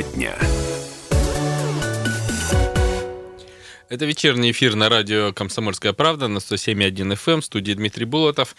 Тема 0.00 0.14
дня. 0.14 0.49
Это 3.90 4.04
вечерний 4.04 4.52
эфир 4.52 4.76
на 4.76 4.88
радио 4.88 5.32
«Комсомольская 5.32 5.92
правда» 5.92 6.28
на 6.28 6.38
107.1 6.38 7.12
FM, 7.12 7.32
эм, 7.32 7.42
студии 7.42 7.72
Дмитрий 7.72 8.04
Булотов. 8.04 8.54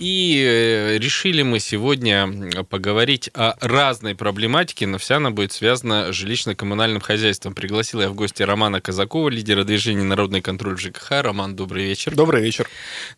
И 0.00 0.44
э, 0.44 0.98
решили 0.98 1.42
мы 1.42 1.60
сегодня 1.60 2.64
поговорить 2.64 3.30
о 3.32 3.54
разной 3.60 4.16
проблематике, 4.16 4.88
но 4.88 4.98
вся 4.98 5.18
она 5.18 5.30
будет 5.30 5.52
связана 5.52 6.12
с 6.12 6.16
жилищно-коммунальным 6.16 6.98
хозяйством. 6.98 7.54
Пригласил 7.54 8.00
я 8.00 8.08
в 8.08 8.14
гости 8.14 8.42
Романа 8.42 8.80
Казакова, 8.80 9.28
лидера 9.28 9.62
движения 9.62 10.02
«Народный 10.02 10.40
контроль 10.40 10.76
ЖКХ». 10.76 11.12
Роман, 11.22 11.54
добрый 11.54 11.84
вечер. 11.84 12.16
Добрый 12.16 12.42
вечер. 12.42 12.68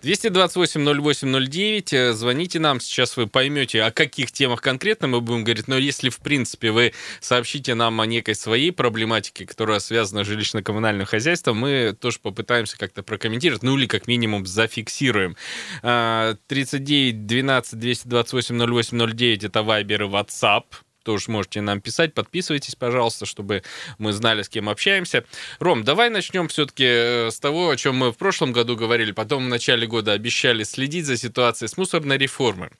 228-08-09. 0.02 1.96
Э, 1.96 2.12
звоните 2.12 2.58
нам, 2.58 2.78
сейчас 2.78 3.16
вы 3.16 3.26
поймете, 3.26 3.84
о 3.84 3.90
каких 3.90 4.32
темах 4.32 4.60
конкретно 4.60 5.08
мы 5.08 5.22
будем 5.22 5.44
говорить. 5.44 5.66
Но 5.66 5.78
если, 5.78 6.10
в 6.10 6.18
принципе, 6.18 6.72
вы 6.72 6.92
сообщите 7.22 7.74
нам 7.74 8.02
о 8.02 8.06
некой 8.06 8.34
своей 8.34 8.70
проблематике, 8.70 9.46
которая 9.46 9.78
связана 9.78 10.24
с 10.24 10.28
жилищно-коммунальным 10.28 11.06
хозяйством, 11.06 11.53
мы 11.54 11.96
тоже 11.98 12.18
попытаемся 12.20 12.78
как-то 12.78 13.02
прокомментировать, 13.02 13.62
ну 13.62 13.76
или 13.76 13.86
как 13.86 14.06
минимум 14.06 14.46
зафиксируем. 14.46 15.36
39 15.82 17.26
12 17.26 17.78
228 17.78 18.58
08 18.58 19.12
09 19.12 19.44
это 19.44 19.60
Viber 19.60 19.94
и 19.94 20.08
WhatsApp 20.08 20.64
тоже 21.04 21.30
можете 21.30 21.60
нам 21.60 21.80
писать. 21.80 22.14
Подписывайтесь, 22.14 22.74
пожалуйста, 22.74 23.26
чтобы 23.26 23.62
мы 23.98 24.12
знали, 24.12 24.42
с 24.42 24.48
кем 24.48 24.68
общаемся. 24.68 25.24
Ром, 25.60 25.84
давай 25.84 26.10
начнем 26.10 26.48
все-таки 26.48 26.84
э, 26.86 27.30
с 27.30 27.38
того, 27.38 27.70
о 27.70 27.76
чем 27.76 27.96
мы 27.96 28.10
в 28.10 28.16
прошлом 28.16 28.52
году 28.52 28.74
говорили, 28.74 29.12
потом 29.12 29.44
в 29.44 29.48
начале 29.48 29.86
года 29.86 30.12
обещали 30.12 30.64
следить 30.64 31.06
за 31.06 31.16
ситуацией 31.16 31.68
с 31.68 31.76
мусорной 31.76 32.18
реформой. 32.18 32.70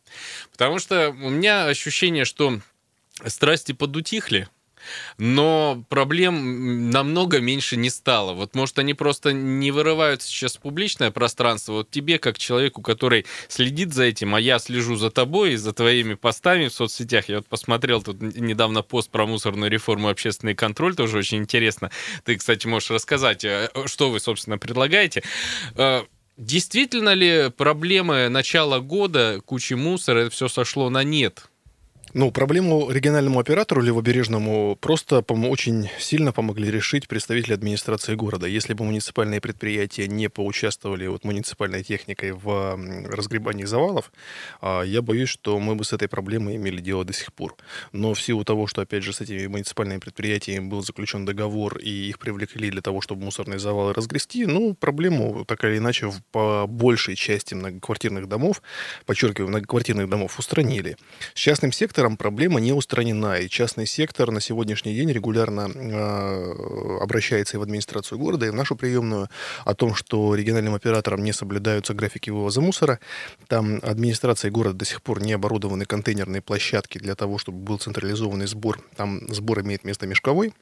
Потому 0.51 0.79
что 0.79 1.11
у 1.11 1.31
меня 1.31 1.67
ощущение, 1.67 2.25
что 2.25 2.61
страсти 3.27 3.73
подутихли, 3.73 4.49
но 5.19 5.85
проблем 5.89 6.91
намного 6.91 7.41
меньше 7.41 7.77
не 7.77 7.91
стало. 7.91 8.33
Вот, 8.33 8.55
может, 8.55 8.79
они 8.79 8.95
просто 8.95 9.33
не 9.33 9.71
вырываются 9.71 10.29
сейчас 10.29 10.57
публичное 10.57 11.11
пространство. 11.11 11.73
Вот 11.73 11.91
тебе, 11.91 12.19
как 12.19 12.39
человеку, 12.39 12.83
который 12.83 13.27
следит 13.49 13.93
за 13.93 14.05
этим, 14.05 14.35
а 14.35 14.41
я 14.41 14.59
слежу 14.59 14.97
за 14.97 15.11
тобой 15.11 15.53
и 15.53 15.57
за 15.57 15.73
твоими 15.73 16.15
постами 16.15 16.69
в 16.69 16.73
соцсетях. 16.73 17.29
Я 17.29 17.37
вот 17.37 17.47
посмотрел 17.47 18.03
тут 18.03 18.21
недавно 18.21 18.83
пост 18.83 19.11
про 19.11 19.27
мусорную 19.27 19.71
реформу 19.71 20.09
общественный 20.09 20.55
контроль, 20.55 20.95
тоже 20.95 21.19
очень 21.19 21.39
интересно. 21.39 21.91
Ты, 22.25 22.37
кстати, 22.37 22.67
можешь 22.67 22.91
рассказать, 22.91 23.45
э, 23.45 23.71
что 23.87 24.11
вы, 24.11 24.21
собственно, 24.21 24.59
предлагаете. 24.59 25.23
Э, 25.77 26.03
действительно 26.37 27.15
ли 27.15 27.51
проблемы 27.51 28.29
начала 28.29 28.81
года, 28.81 29.41
кучи 29.45 29.75
мусора, 29.75 30.21
это 30.21 30.31
все 30.31 30.49
сошло 30.49 30.91
на 30.91 31.05
нет? 31.05 31.49
Ну, 32.17 32.31
проблему 32.31 32.93
региональному 32.93 33.41
оператору 33.41 33.83
левобережному 33.83 34.77
просто 34.77 35.17
пом- 35.17 35.49
очень 35.49 35.91
сильно 35.99 36.31
помогли 36.31 36.71
решить 36.71 37.09
представители 37.09 37.55
администрации 37.55 38.15
города. 38.15 38.47
Если 38.47 38.73
бы 38.73 38.85
муниципальные 38.85 39.41
предприятия 39.41 40.07
не 40.07 40.29
поучаствовали 40.29 41.09
вот, 41.09 41.25
муниципальной 41.25 41.83
техникой 41.83 42.31
в 42.31 42.79
разгребании 43.09 43.65
завалов, 43.65 44.13
а, 44.61 44.83
я 44.83 45.03
боюсь, 45.03 45.29
что 45.29 45.59
мы 45.59 45.75
бы 45.75 45.83
с 45.83 45.93
этой 45.93 46.07
проблемой 46.07 46.55
имели 46.55 46.81
дело 46.81 47.05
до 47.05 47.13
сих 47.13 47.33
пор. 47.33 47.57
Но 47.91 48.15
в 48.15 48.23
силу 48.23 48.45
того, 48.45 48.69
что, 48.69 48.83
опять 48.83 49.03
же, 49.03 49.13
с 49.13 49.21
этими 49.21 49.49
муниципальными 49.49 49.99
предприятиями 49.99 50.69
был 50.69 50.85
заключен 50.85 51.25
договор, 51.25 51.79
и 51.79 51.91
их 51.91 52.21
привлекли 52.21 52.71
для 52.71 52.81
того, 52.81 53.01
чтобы 53.01 53.25
мусорные 53.25 53.59
завалы 53.59 53.93
разгрести, 53.93 54.47
ну, 54.47 54.75
проблему, 54.75 55.45
так 55.45 55.65
или 55.65 55.79
иначе, 55.79 56.13
по 56.31 56.69
большей 56.69 57.17
части 57.17 57.55
многоквартирных 57.55 58.29
домов, 58.29 58.63
подчеркиваю, 59.05 59.49
многоквартирных 59.49 60.09
домов 60.09 60.39
устранили. 60.39 60.97
С 61.35 61.41
частным 61.41 61.73
сектором 61.73 62.04
сектором 62.05 62.17
проблема 62.19 62.61
не 62.61 62.73
устранена, 62.73 63.39
и 63.39 63.49
частный 63.49 63.87
сектор 63.87 64.31
на 64.31 64.41
сегодняшний 64.41 64.95
день 64.95 65.11
регулярно 65.11 65.71
э, 65.75 67.03
обращается 67.03 67.57
и 67.57 67.59
в 67.59 67.63
администрацию 67.63 68.19
города, 68.19 68.45
и 68.45 68.51
в 68.51 68.55
нашу 68.55 68.77
приемную 68.77 69.29
о 69.65 69.75
том, 69.75 69.95
что 69.95 70.35
региональным 70.35 70.75
операторам 70.75 71.25
не 71.25 71.33
соблюдаются 71.33 71.95
графики 71.95 72.29
вывоза 72.29 72.61
мусора. 72.61 72.99
Там 73.49 73.81
администрацией 73.83 74.53
города 74.53 74.77
до 74.77 74.85
сих 74.85 75.01
пор 75.01 75.23
не 75.23 75.33
оборудованы 75.33 75.87
контейнерные 75.87 76.43
площадки 76.43 76.99
для 76.99 77.15
того, 77.15 77.39
чтобы 77.39 77.59
был 77.59 77.79
централизованный 77.79 78.47
сбор. 78.47 78.81
Там 78.97 79.21
сбор 79.33 79.61
имеет 79.61 79.85
место 79.85 80.07
мешковой. 80.07 80.53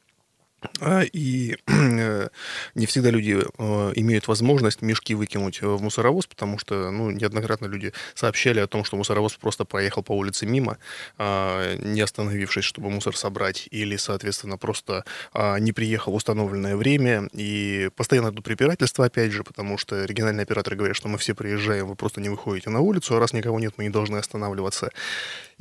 А, 0.80 1.02
и 1.02 1.56
э, 1.66 2.28
не 2.74 2.86
всегда 2.86 3.10
люди 3.10 3.38
э, 3.40 3.92
имеют 3.96 4.28
возможность 4.28 4.82
мешки 4.82 5.14
выкинуть 5.14 5.60
в 5.62 5.80
мусоровоз, 5.82 6.26
потому 6.26 6.58
что 6.58 6.90
ну, 6.90 7.10
неоднократно 7.10 7.66
люди 7.66 7.92
сообщали 8.14 8.60
о 8.60 8.66
том, 8.66 8.84
что 8.84 8.96
мусоровоз 8.96 9.34
просто 9.34 9.64
проехал 9.64 10.02
по 10.02 10.12
улице 10.12 10.46
мимо, 10.46 10.78
а, 11.18 11.76
не 11.76 12.00
остановившись, 12.00 12.64
чтобы 12.64 12.90
мусор 12.90 13.16
собрать, 13.16 13.68
или, 13.70 13.96
соответственно, 13.96 14.56
просто 14.58 15.04
а, 15.32 15.58
не 15.58 15.72
приехал 15.72 16.12
в 16.12 16.16
установленное 16.16 16.76
время. 16.76 17.28
И 17.32 17.90
постоянно 17.96 18.28
идут 18.28 18.44
препирательства, 18.44 19.06
опять 19.06 19.32
же, 19.32 19.44
потому 19.44 19.78
что 19.78 20.04
региональные 20.04 20.42
операторы 20.42 20.76
говорят, 20.76 20.96
что 20.96 21.08
мы 21.08 21.18
все 21.18 21.34
приезжаем, 21.34 21.86
вы 21.88 21.96
просто 21.96 22.20
не 22.20 22.28
выходите 22.28 22.70
на 22.70 22.80
улицу, 22.80 23.16
а 23.16 23.20
раз 23.20 23.32
никого 23.32 23.58
нет, 23.60 23.74
мы 23.76 23.84
не 23.84 23.90
должны 23.90 24.16
останавливаться. 24.16 24.90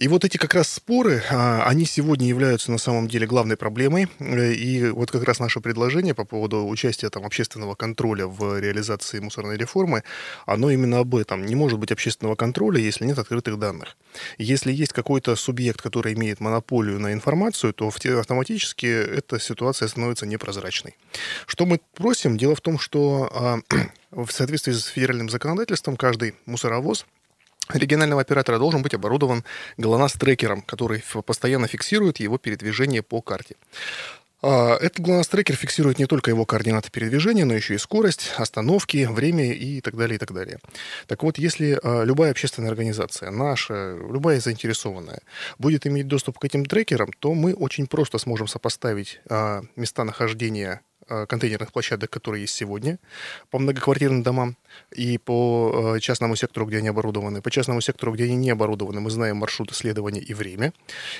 И 0.01 0.07
вот 0.07 0.25
эти 0.25 0.37
как 0.37 0.55
раз 0.55 0.67
споры, 0.67 1.21
они 1.29 1.85
сегодня 1.85 2.27
являются 2.27 2.71
на 2.71 2.79
самом 2.79 3.07
деле 3.07 3.27
главной 3.27 3.55
проблемой, 3.55 4.07
э, 4.17 4.51
и 4.51 4.89
вот 4.89 5.11
как 5.11 5.23
раз 5.25 5.37
наше 5.37 5.59
предложение 5.59 6.15
по 6.15 6.25
поводу 6.25 6.67
участия 6.67 7.11
там, 7.11 7.23
общественного 7.23 7.75
контроля 7.75 8.25
в 8.25 8.59
реализации 8.59 9.19
мусорной 9.19 9.57
реформы, 9.57 10.03
оно 10.47 10.71
именно 10.71 10.97
об 10.97 11.13
этом. 11.13 11.45
Не 11.45 11.53
может 11.53 11.77
быть 11.77 11.91
общественного 11.91 12.35
контроля, 12.35 12.79
если 12.79 13.05
нет 13.05 13.19
открытых 13.19 13.59
данных. 13.59 13.95
Если 14.39 14.71
есть 14.71 14.91
какой-то 14.91 15.35
субъект, 15.35 15.83
который 15.83 16.15
имеет 16.15 16.39
монополию 16.39 16.99
на 16.99 17.13
информацию, 17.13 17.71
то 17.71 17.87
автоматически 17.87 18.87
эта 18.87 19.39
ситуация 19.39 19.87
становится 19.87 20.25
непрозрачной. 20.25 20.95
Что 21.45 21.67
мы 21.67 21.79
просим? 21.93 22.39
Дело 22.39 22.55
в 22.55 22.61
том, 22.61 22.79
что 22.79 23.29
а, 23.31 23.59
в 24.09 24.31
соответствии 24.31 24.71
с 24.71 24.85
федеральным 24.85 25.29
законодательством 25.29 25.95
каждый 25.95 26.33
мусоровоз 26.47 27.05
регионального 27.73 28.21
оператора 28.21 28.59
должен 28.59 28.81
быть 28.81 28.93
оборудован 28.93 29.43
ГЛОНАСС-трекером, 29.77 30.61
который 30.61 31.03
постоянно 31.25 31.67
фиксирует 31.67 32.19
его 32.19 32.37
передвижение 32.37 33.01
по 33.01 33.21
карте. 33.21 33.55
А, 34.41 34.75
этот 34.77 34.99
GLONASS-трекер 35.05 35.55
фиксирует 35.55 35.99
не 35.99 36.07
только 36.07 36.31
его 36.31 36.45
координаты 36.45 36.89
передвижения, 36.89 37.45
но 37.45 37.53
еще 37.53 37.75
и 37.75 37.77
скорость, 37.77 38.31
остановки, 38.37 39.07
время 39.09 39.53
и 39.53 39.81
так 39.81 39.95
далее, 39.95 40.15
и 40.15 40.19
так 40.19 40.33
далее. 40.33 40.59
Так 41.07 41.21
вот, 41.23 41.37
если 41.37 41.79
а, 41.83 42.03
любая 42.03 42.31
общественная 42.31 42.69
организация, 42.69 43.29
наша, 43.29 43.95
любая 43.95 44.39
заинтересованная, 44.39 45.21
будет 45.59 45.85
иметь 45.85 46.07
доступ 46.07 46.39
к 46.39 46.45
этим 46.45 46.65
трекерам, 46.65 47.11
то 47.19 47.33
мы 47.33 47.53
очень 47.53 47.85
просто 47.85 48.17
сможем 48.17 48.47
сопоставить 48.47 49.21
а, 49.29 49.61
места 49.75 50.03
нахождения 50.03 50.81
контейнерных 51.27 51.73
площадок, 51.73 52.09
которые 52.09 52.43
есть 52.43 52.53
сегодня 52.53 52.97
по 53.49 53.59
многоквартирным 53.59 54.23
домам 54.23 54.55
и 54.95 55.17
по 55.17 55.95
э, 55.95 55.99
частному 55.99 56.35
сектору, 56.35 56.65
где 56.65 56.77
они 56.77 56.89
оборудованы. 56.89 57.41
По 57.41 57.51
частному 57.51 57.81
сектору, 57.81 58.13
где 58.13 58.25
они 58.25 58.35
не 58.35 58.51
оборудованы, 58.51 58.99
мы 58.99 59.09
знаем 59.09 59.37
маршрут 59.37 59.71
исследования 59.71 60.21
и 60.21 60.33
время. 60.33 60.73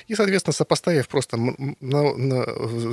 И, 0.08 0.14
соответственно, 0.14 0.52
сопоставив 0.52 1.08
просто 1.08 1.36
на, 1.36 2.16
на, 2.16 2.44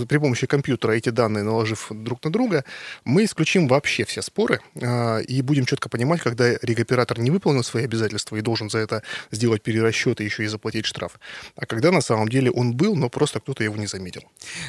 при 0.06 0.18
помощи 0.18 0.48
компьютера 0.48 0.94
эти 0.94 1.10
данные, 1.10 1.44
наложив 1.44 1.88
друг 1.92 2.24
на 2.24 2.32
друга, 2.32 2.64
мы 3.04 3.26
исключим 3.26 3.68
вообще 3.68 4.06
все 4.06 4.22
споры 4.22 4.62
э, 4.76 5.24
и 5.24 5.42
будем 5.42 5.66
четко 5.66 5.90
понимать, 5.90 6.22
когда 6.22 6.54
регоператор 6.62 7.20
не 7.20 7.32
выполнил 7.32 7.64
свои 7.64 7.84
обязательства 7.84 8.38
и 8.38 8.42
должен 8.42 8.70
за 8.70 8.80
это 8.80 9.04
сделать 9.32 9.62
перерасчет 9.62 10.22
и 10.22 10.24
еще 10.24 10.44
и 10.44 10.48
заплатить 10.48 10.86
штраф, 10.86 11.20
а 11.56 11.66
когда 11.66 11.92
на 11.92 12.02
самом 12.02 12.30
деле 12.30 12.52
он 12.52 12.74
был, 12.74 12.96
но 12.96 13.10
просто 13.10 13.40
кто-то 13.40 13.64
его 13.64 13.76
не 13.76 13.88
заметил. 13.88 14.24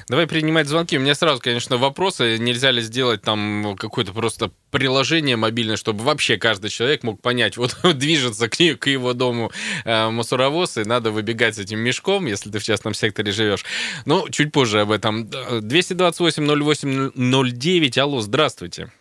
Давай 0.09 0.27
принимать 0.27 0.67
звонки. 0.67 0.99
У 0.99 1.01
меня 1.01 1.15
сразу, 1.15 1.41
конечно, 1.41 1.77
вопрос 1.77 2.11
вопросы. 2.11 2.39
Нельзя 2.39 2.71
ли 2.71 2.83
сделать 2.83 3.23
там 3.23 3.77
какое-то 3.79 4.13
просто 4.13 4.51
приложение 4.71 5.37
мобильное, 5.37 5.77
чтобы 5.81 6.05
вообще 6.05 6.37
каждый 6.37 6.71
человек 6.71 7.03
мог 7.03 7.21
понять, 7.21 7.57
вот 7.57 7.77
движется 7.95 8.49
к, 8.49 8.53
к 8.53 8.87
его 8.87 9.13
дому 9.15 9.51
э, 9.85 10.11
мусоровоз, 10.11 10.77
и 10.77 10.85
надо 10.85 11.11
выбегать 11.11 11.57
с 11.57 11.59
этим 11.59 11.81
мешком, 11.81 12.27
если 12.27 12.51
ты 12.51 12.59
в 12.59 12.63
частном 12.63 12.93
секторе 12.95 13.33
живешь. 13.33 13.65
Ну, 14.07 14.29
чуть 14.29 14.53
позже 14.53 14.83
об 14.83 14.93
этом. 14.93 15.25
228-08-09, 15.25 17.99
алло, 17.99 18.21
здравствуйте. 18.21 18.93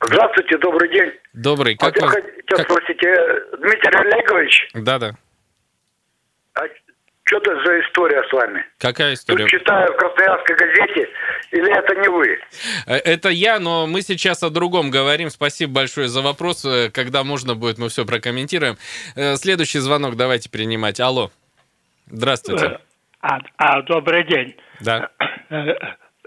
Здравствуйте, 0.00 0.58
добрый 0.58 0.90
день. 0.90 1.12
Добрый. 1.32 1.76
Как 1.76 1.96
а 1.98 2.06
вас... 2.06 2.14
хотел 2.14 2.56
как... 2.56 2.70
спросить, 2.70 3.04
э, 3.04 3.40
Дмитрий 3.58 3.96
Олегович? 3.96 4.70
Да-да. 4.74 5.16
Что 7.24 7.38
это 7.38 7.50
за 7.64 7.80
история 7.80 8.22
с 8.28 8.32
вами? 8.32 8.64
Какая 8.78 9.14
история? 9.14 9.44
Тут 9.44 9.50
читаю 9.50 9.90
в 9.92 9.96
Красноярской 9.96 10.56
газете, 10.56 11.08
или 11.52 11.72
это 11.72 11.94
не 11.96 12.08
вы? 12.08 12.38
Э, 12.86 12.96
это 12.96 13.30
я, 13.30 13.58
но 13.58 13.86
мы 13.86 14.02
сейчас 14.02 14.42
о 14.42 14.50
другом 14.50 14.90
говорим. 14.90 15.30
Спасибо 15.30 15.72
большое 15.72 16.08
за 16.08 16.20
вопрос. 16.20 16.66
Э, 16.66 16.90
когда 16.90 17.24
можно 17.24 17.54
будет, 17.54 17.78
мы 17.78 17.88
все 17.88 18.04
прокомментируем. 18.04 18.76
Э, 19.16 19.36
следующий 19.36 19.78
звонок 19.78 20.16
давайте 20.16 20.50
принимать. 20.50 21.00
Алло. 21.00 21.30
Здравствуйте. 22.08 22.78
А, 23.22 23.38
а, 23.56 23.80
добрый 23.82 24.24
день. 24.26 24.56
Да. 24.80 25.08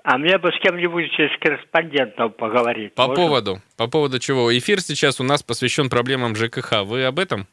А 0.04 0.18
мне 0.18 0.38
бы 0.40 0.52
с 0.52 0.60
кем-нибудь 0.62 1.12
из 1.20 1.40
корреспондентов 1.40 2.36
поговорить. 2.38 2.96
По 2.96 3.08
можно? 3.08 3.24
поводу? 3.24 3.62
По 3.78 3.88
поводу 3.88 4.20
чего? 4.20 4.58
Эфир 4.58 4.80
сейчас 4.82 5.20
у 5.20 5.24
нас 5.24 5.44
посвящен 5.44 5.90
проблемам 5.90 6.36
ЖКХ. 6.36 6.84
Вы 6.86 7.04
об 7.04 7.20
этом? 7.20 7.46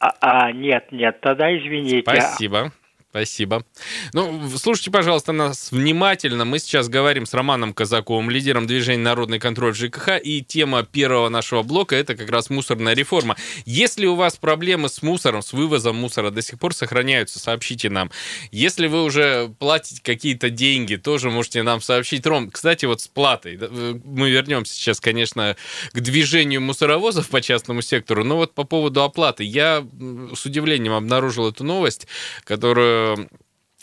А, 0.00 0.14
а, 0.20 0.52
нет, 0.52 0.90
нет, 0.90 1.20
тогда 1.20 1.54
извините. 1.56 2.00
Спасибо. 2.00 2.72
Спасибо. 3.10 3.64
Ну, 4.12 4.50
слушайте, 4.58 4.90
пожалуйста, 4.90 5.32
нас 5.32 5.72
внимательно. 5.72 6.44
Мы 6.44 6.58
сейчас 6.58 6.90
говорим 6.90 7.24
с 7.24 7.32
Романом 7.32 7.72
Казаковым, 7.72 8.28
лидером 8.28 8.66
движения 8.66 9.02
«Народный 9.02 9.38
контроль 9.38 9.74
ЖКХ», 9.74 10.20
и 10.22 10.42
тема 10.42 10.82
первого 10.82 11.30
нашего 11.30 11.62
блока– 11.62 11.96
это 11.96 12.14
как 12.14 12.28
раз 12.28 12.50
мусорная 12.50 12.94
реформа. 12.94 13.36
Если 13.64 14.04
у 14.04 14.14
вас 14.14 14.36
проблемы 14.36 14.90
с 14.90 15.00
мусором, 15.00 15.40
с 15.40 15.54
вывозом 15.54 15.96
мусора 15.96 16.30
до 16.30 16.42
сих 16.42 16.58
пор 16.58 16.74
сохраняются, 16.74 17.38
сообщите 17.38 17.88
нам. 17.88 18.10
Если 18.52 18.88
вы 18.88 19.02
уже 19.02 19.54
платите 19.58 20.02
какие-то 20.02 20.50
деньги, 20.50 20.96
тоже 20.96 21.30
можете 21.30 21.62
нам 21.62 21.80
сообщить. 21.80 22.26
Ром, 22.26 22.50
кстати, 22.50 22.84
вот 22.84 23.00
с 23.00 23.08
платой. 23.08 23.58
Мы 24.04 24.28
вернемся 24.28 24.74
сейчас, 24.74 25.00
конечно, 25.00 25.56
к 25.92 26.00
движению 26.00 26.60
мусоровозов 26.60 27.30
по 27.30 27.40
частному 27.40 27.80
сектору, 27.80 28.22
но 28.22 28.36
вот 28.36 28.52
по 28.52 28.64
поводу 28.64 29.02
оплаты. 29.02 29.44
Я 29.44 29.86
с 30.34 30.44
удивлением 30.44 30.92
обнаружил 30.92 31.48
эту 31.48 31.64
новость, 31.64 32.06
которую 32.44 33.07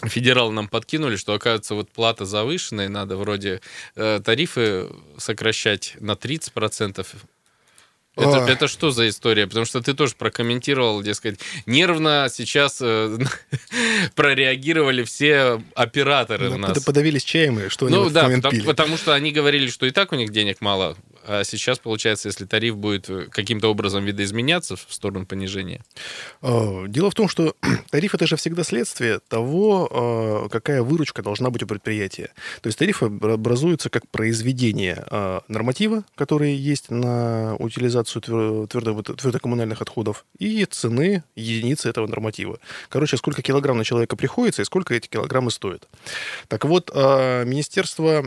федералы 0.04 0.51
нам 0.51 0.68
подкинули, 0.68 1.16
что, 1.16 1.33
оказывается, 1.33 1.75
вот 1.75 1.89
плата 1.89 2.25
завышенная, 2.25 2.89
надо 2.89 3.18
вроде 3.18 3.62
э, 3.95 4.22
тарифы 4.24 4.88
сокращать 5.18 5.95
на 6.00 6.12
30%. 6.12 7.06
Это, 8.18 8.38
это 8.48 8.68
что 8.68 8.92
за 8.92 9.10
история? 9.10 9.45
Потому 9.45 9.66
что 9.66 9.81
ты 9.81 9.94
тоже 9.94 10.16
прокомментировал, 10.18 11.01
дескать, 11.01 11.39
нервно 11.66 12.27
сейчас 12.31 12.80
э, 12.81 13.18
прореагировали 14.16 15.04
все 15.04 15.62
операторы 15.75 16.50
да, 16.50 16.56
у 16.56 16.57
нас. 16.57 16.83
Подавились 16.83 17.24
чаем, 17.24 17.60
и 17.60 17.69
что 17.69 17.88
они 17.88 17.95
ну, 17.95 18.04
в 18.04 18.13
да, 18.13 18.30
потому, 18.30 18.51
пили. 18.51 18.66
потому 18.66 18.98
что 18.98 19.13
они 19.13 19.31
говорили, 19.31 19.68
что 19.68 19.86
и 19.86 19.92
так 19.92 20.13
у 20.13 20.16
них 20.16 20.31
денег 20.31 20.62
мало, 20.62 20.95
а 21.27 21.44
сейчас, 21.44 21.80
получается, 21.80 22.27
если 22.27 22.45
тариф 22.45 22.77
будет 22.77 23.10
э, 23.10 23.25
каким-то 23.31 23.69
образом 23.69 24.06
видоизменяться 24.06 24.75
в 24.75 24.86
сторону 24.89 25.25
понижения? 25.25 25.81
А, 26.42 26.86
дело 26.88 27.10
в 27.10 27.16
том, 27.16 27.27
что 27.27 27.56
тариф 27.89 28.13
это 28.13 28.27
же 28.27 28.36
всегда 28.36 28.63
следствие 28.63 29.19
того, 29.27 29.89
а, 29.92 30.50
какая 30.50 30.83
выручка 30.83 31.24
должна 31.24 31.50
быть 31.50 31.63
у 31.63 31.68
предприятия. 31.68 32.30
То 32.62 32.68
есть 32.68 32.77
тариф 32.77 33.01
образуется 33.01 33.89
как 33.89 34.07
произведение 34.10 35.04
а, 35.10 35.42
норматива, 35.48 36.04
которые 36.16 36.56
есть 36.56 36.92
на 36.92 37.56
утилизацию 37.56 38.68
твердо, 38.68 39.01
твердокоммунальных 39.01 39.81
отходов, 39.81 40.25
и 40.38 40.63
цены 40.66 41.24
единицы 41.36 41.89
этого 41.89 42.06
норматива. 42.06 42.60
Короче, 42.89 43.18
сколько 43.18 43.42
килограмм 43.42 43.78
на 43.78 43.83
человека 43.83 44.16
приходится 44.16 44.62
и 44.62 44.66
сколько 44.66 44.94
эти 44.94 45.07
килограммы 45.07 45.50
стоят. 45.50 45.88
Так 46.48 46.66
вот, 46.66 46.94
Министерство 46.94 48.21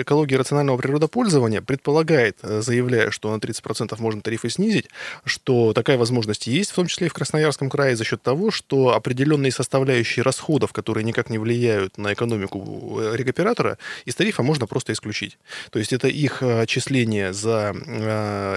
экологии 0.00 0.34
и 0.34 0.38
рационального 0.38 0.78
природопользования 0.78 1.60
предполагает, 1.60 1.97
предполагает, 1.98 2.38
э, 2.42 2.62
заявляя, 2.62 3.10
что 3.10 3.30
на 3.30 3.40
30% 3.40 3.98
можно 4.00 4.20
тарифы 4.20 4.50
снизить, 4.50 4.88
что 5.24 5.72
такая 5.72 5.98
возможность 5.98 6.46
есть, 6.46 6.70
в 6.70 6.74
том 6.74 6.86
числе 6.86 7.06
и 7.06 7.10
в 7.10 7.12
Красноярском 7.12 7.70
крае, 7.70 7.96
за 7.96 8.04
счет 8.04 8.22
того, 8.22 8.50
что 8.50 8.94
определенные 8.94 9.52
составляющие 9.52 10.22
расходов, 10.22 10.72
которые 10.72 11.04
никак 11.04 11.30
не 11.30 11.38
влияют 11.38 11.98
на 11.98 12.12
экономику 12.12 13.00
э, 13.00 13.16
регоператора, 13.16 13.78
из 14.06 14.14
тарифа 14.14 14.42
можно 14.42 14.66
просто 14.66 14.92
исключить. 14.92 15.38
То 15.70 15.78
есть 15.78 15.92
это 15.92 16.08
их 16.08 16.42
э, 16.42 16.60
отчисление 16.60 17.32
за 17.32 17.74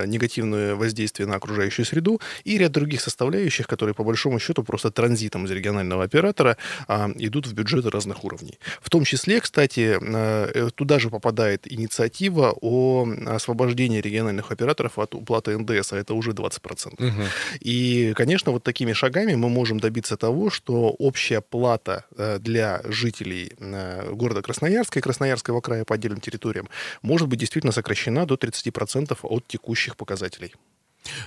негативное 0.07 0.75
воздействие 0.75 1.27
на 1.27 1.35
окружающую 1.35 1.85
среду 1.85 2.21
и 2.43 2.57
ряд 2.57 2.71
других 2.71 3.01
составляющих, 3.01 3.67
которые 3.67 3.93
по 3.93 4.03
большому 4.03 4.39
счету 4.39 4.63
просто 4.63 4.91
транзитом 4.91 5.45
из 5.45 5.51
регионального 5.51 6.03
оператора 6.03 6.57
а, 6.87 7.09
идут 7.17 7.47
в 7.47 7.53
бюджеты 7.53 7.89
разных 7.89 8.23
уровней. 8.23 8.59
В 8.81 8.89
том 8.89 9.03
числе, 9.03 9.39
кстати, 9.39 9.99
туда 10.75 10.99
же 10.99 11.09
попадает 11.09 11.71
инициатива 11.71 12.51
о 12.61 13.05
освобождение 13.35 14.01
региональных 14.01 14.51
операторов 14.51 14.99
от 14.99 15.15
уплаты 15.15 15.57
НДС, 15.57 15.93
а 15.93 15.97
это 15.97 16.13
уже 16.13 16.31
20%. 16.31 16.93
Угу. 16.93 17.23
И, 17.59 18.13
конечно, 18.15 18.51
вот 18.51 18.63
такими 18.63 18.93
шагами 18.93 19.35
мы 19.35 19.49
можем 19.49 19.79
добиться 19.79 20.17
того, 20.17 20.49
что 20.49 20.89
общая 20.99 21.41
плата 21.41 22.05
э, 22.17 22.39
для 22.39 22.81
жителей 22.85 23.53
э, 23.57 24.11
города 24.13 24.41
Красноярска 24.41 24.99
и 24.99 25.01
Красноярского 25.01 25.61
края 25.61 25.85
по 25.85 25.95
отдельным 25.95 26.21
территориям 26.21 26.69
может 27.01 27.27
быть 27.27 27.39
действительно 27.39 27.71
сокращена 27.71 28.25
до 28.25 28.35
30% 28.35 29.17
от 29.21 29.47
текущих 29.47 29.95
показателей. 29.95 30.53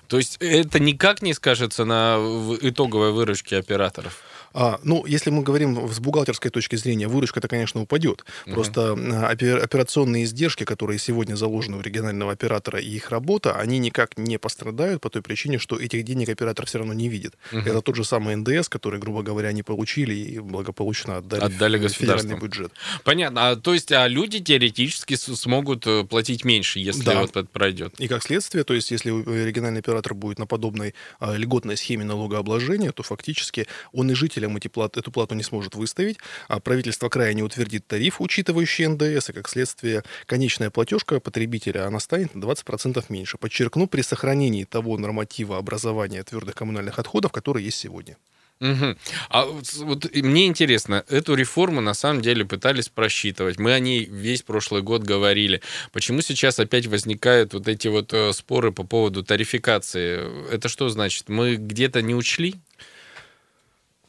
То 0.06 0.18
есть 0.18 0.36
это 0.40 0.78
никак 0.78 1.22
не 1.22 1.34
скажется 1.34 1.84
на 1.84 2.16
итоговой 2.60 3.12
выручке 3.12 3.58
операторов? 3.58 4.22
А, 4.54 4.78
ну, 4.84 5.04
если 5.04 5.30
мы 5.30 5.42
говорим 5.42 5.88
с 5.92 5.98
бухгалтерской 5.98 6.50
точки 6.50 6.76
зрения, 6.76 7.08
выручка-то, 7.08 7.48
конечно, 7.48 7.82
упадет. 7.82 8.24
Угу. 8.46 8.54
Просто 8.54 8.92
а, 8.96 9.28
операционные 9.28 10.24
издержки, 10.24 10.64
которые 10.64 10.98
сегодня 10.98 11.34
заложены 11.34 11.76
у 11.76 11.80
регионального 11.80 12.32
оператора 12.32 12.78
и 12.78 12.88
их 12.88 13.10
работа, 13.10 13.56
они 13.56 13.78
никак 13.78 14.16
не 14.16 14.38
пострадают 14.38 15.02
по 15.02 15.10
той 15.10 15.22
причине, 15.22 15.58
что 15.58 15.76
этих 15.76 16.04
денег 16.04 16.28
оператор 16.28 16.66
все 16.66 16.78
равно 16.78 16.94
не 16.94 17.08
видит. 17.08 17.34
Угу. 17.50 17.60
Это 17.60 17.82
тот 17.82 17.96
же 17.96 18.04
самый 18.04 18.36
НДС, 18.36 18.68
который, 18.68 19.00
грубо 19.00 19.22
говоря, 19.22 19.48
они 19.48 19.64
получили 19.64 20.14
и 20.14 20.38
благополучно 20.38 21.16
отдали, 21.16 21.42
отдали 21.42 21.76
в 21.78 21.88
федеральный 21.88 22.38
бюджет. 22.38 22.72
Понятно. 23.02 23.50
А, 23.50 23.56
то 23.56 23.74
есть 23.74 23.90
а 23.90 24.06
люди 24.06 24.38
теоретически 24.38 25.14
смогут 25.16 25.86
э, 25.86 26.04
платить 26.04 26.44
меньше, 26.44 26.78
если 26.78 27.02
да. 27.02 27.20
вот 27.20 27.30
это 27.30 27.44
пройдет? 27.46 27.94
И 27.98 28.06
как 28.06 28.22
следствие, 28.22 28.62
то 28.62 28.74
есть 28.74 28.92
если 28.92 29.10
региональный 29.10 29.80
оператор 29.80 30.14
будет 30.14 30.38
на 30.38 30.46
подобной 30.46 30.94
а, 31.18 31.34
льготной 31.34 31.76
схеме 31.76 32.04
налогообложения, 32.04 32.92
то 32.92 33.02
фактически 33.02 33.66
он 33.92 34.10
и 34.10 34.14
житель 34.14 34.43
жителям 34.44 34.56
эти 34.56 34.68
плат, 34.68 34.96
эту 34.96 35.10
плату 35.10 35.34
не 35.34 35.42
сможет 35.42 35.74
выставить, 35.74 36.18
а 36.48 36.60
правительство 36.60 37.08
края 37.08 37.34
не 37.34 37.42
утвердит 37.42 37.86
тариф, 37.86 38.20
учитывающий 38.20 38.86
НДС, 38.86 39.30
и 39.30 39.32
как 39.32 39.48
следствие 39.48 40.02
конечная 40.26 40.70
платежка 40.70 41.20
потребителя, 41.20 41.86
она 41.86 42.00
станет 42.00 42.34
на 42.34 42.44
20% 42.44 43.04
меньше. 43.08 43.38
Подчеркну, 43.38 43.86
при 43.86 44.02
сохранении 44.02 44.64
того 44.64 44.98
норматива 44.98 45.58
образования 45.58 46.22
твердых 46.22 46.54
коммунальных 46.54 46.98
отходов, 46.98 47.32
который 47.32 47.64
есть 47.64 47.78
сегодня. 47.78 48.16
Угу. 48.60 48.96
А 49.30 49.46
вот 49.46 50.14
мне 50.14 50.46
интересно, 50.46 51.04
эту 51.08 51.34
реформу 51.34 51.80
на 51.80 51.94
самом 51.94 52.22
деле 52.22 52.44
пытались 52.44 52.88
просчитывать. 52.88 53.58
Мы 53.58 53.72
о 53.72 53.80
ней 53.80 54.04
весь 54.04 54.42
прошлый 54.42 54.80
год 54.80 55.02
говорили. 55.02 55.60
Почему 55.92 56.22
сейчас 56.22 56.60
опять 56.60 56.86
возникают 56.86 57.52
вот 57.52 57.66
эти 57.66 57.88
вот 57.88 58.12
э, 58.14 58.32
споры 58.32 58.70
по 58.70 58.84
поводу 58.84 59.24
тарификации? 59.24 60.54
Это 60.54 60.68
что 60.68 60.88
значит? 60.88 61.28
Мы 61.28 61.56
где-то 61.56 62.00
не 62.00 62.14
учли? 62.14 62.54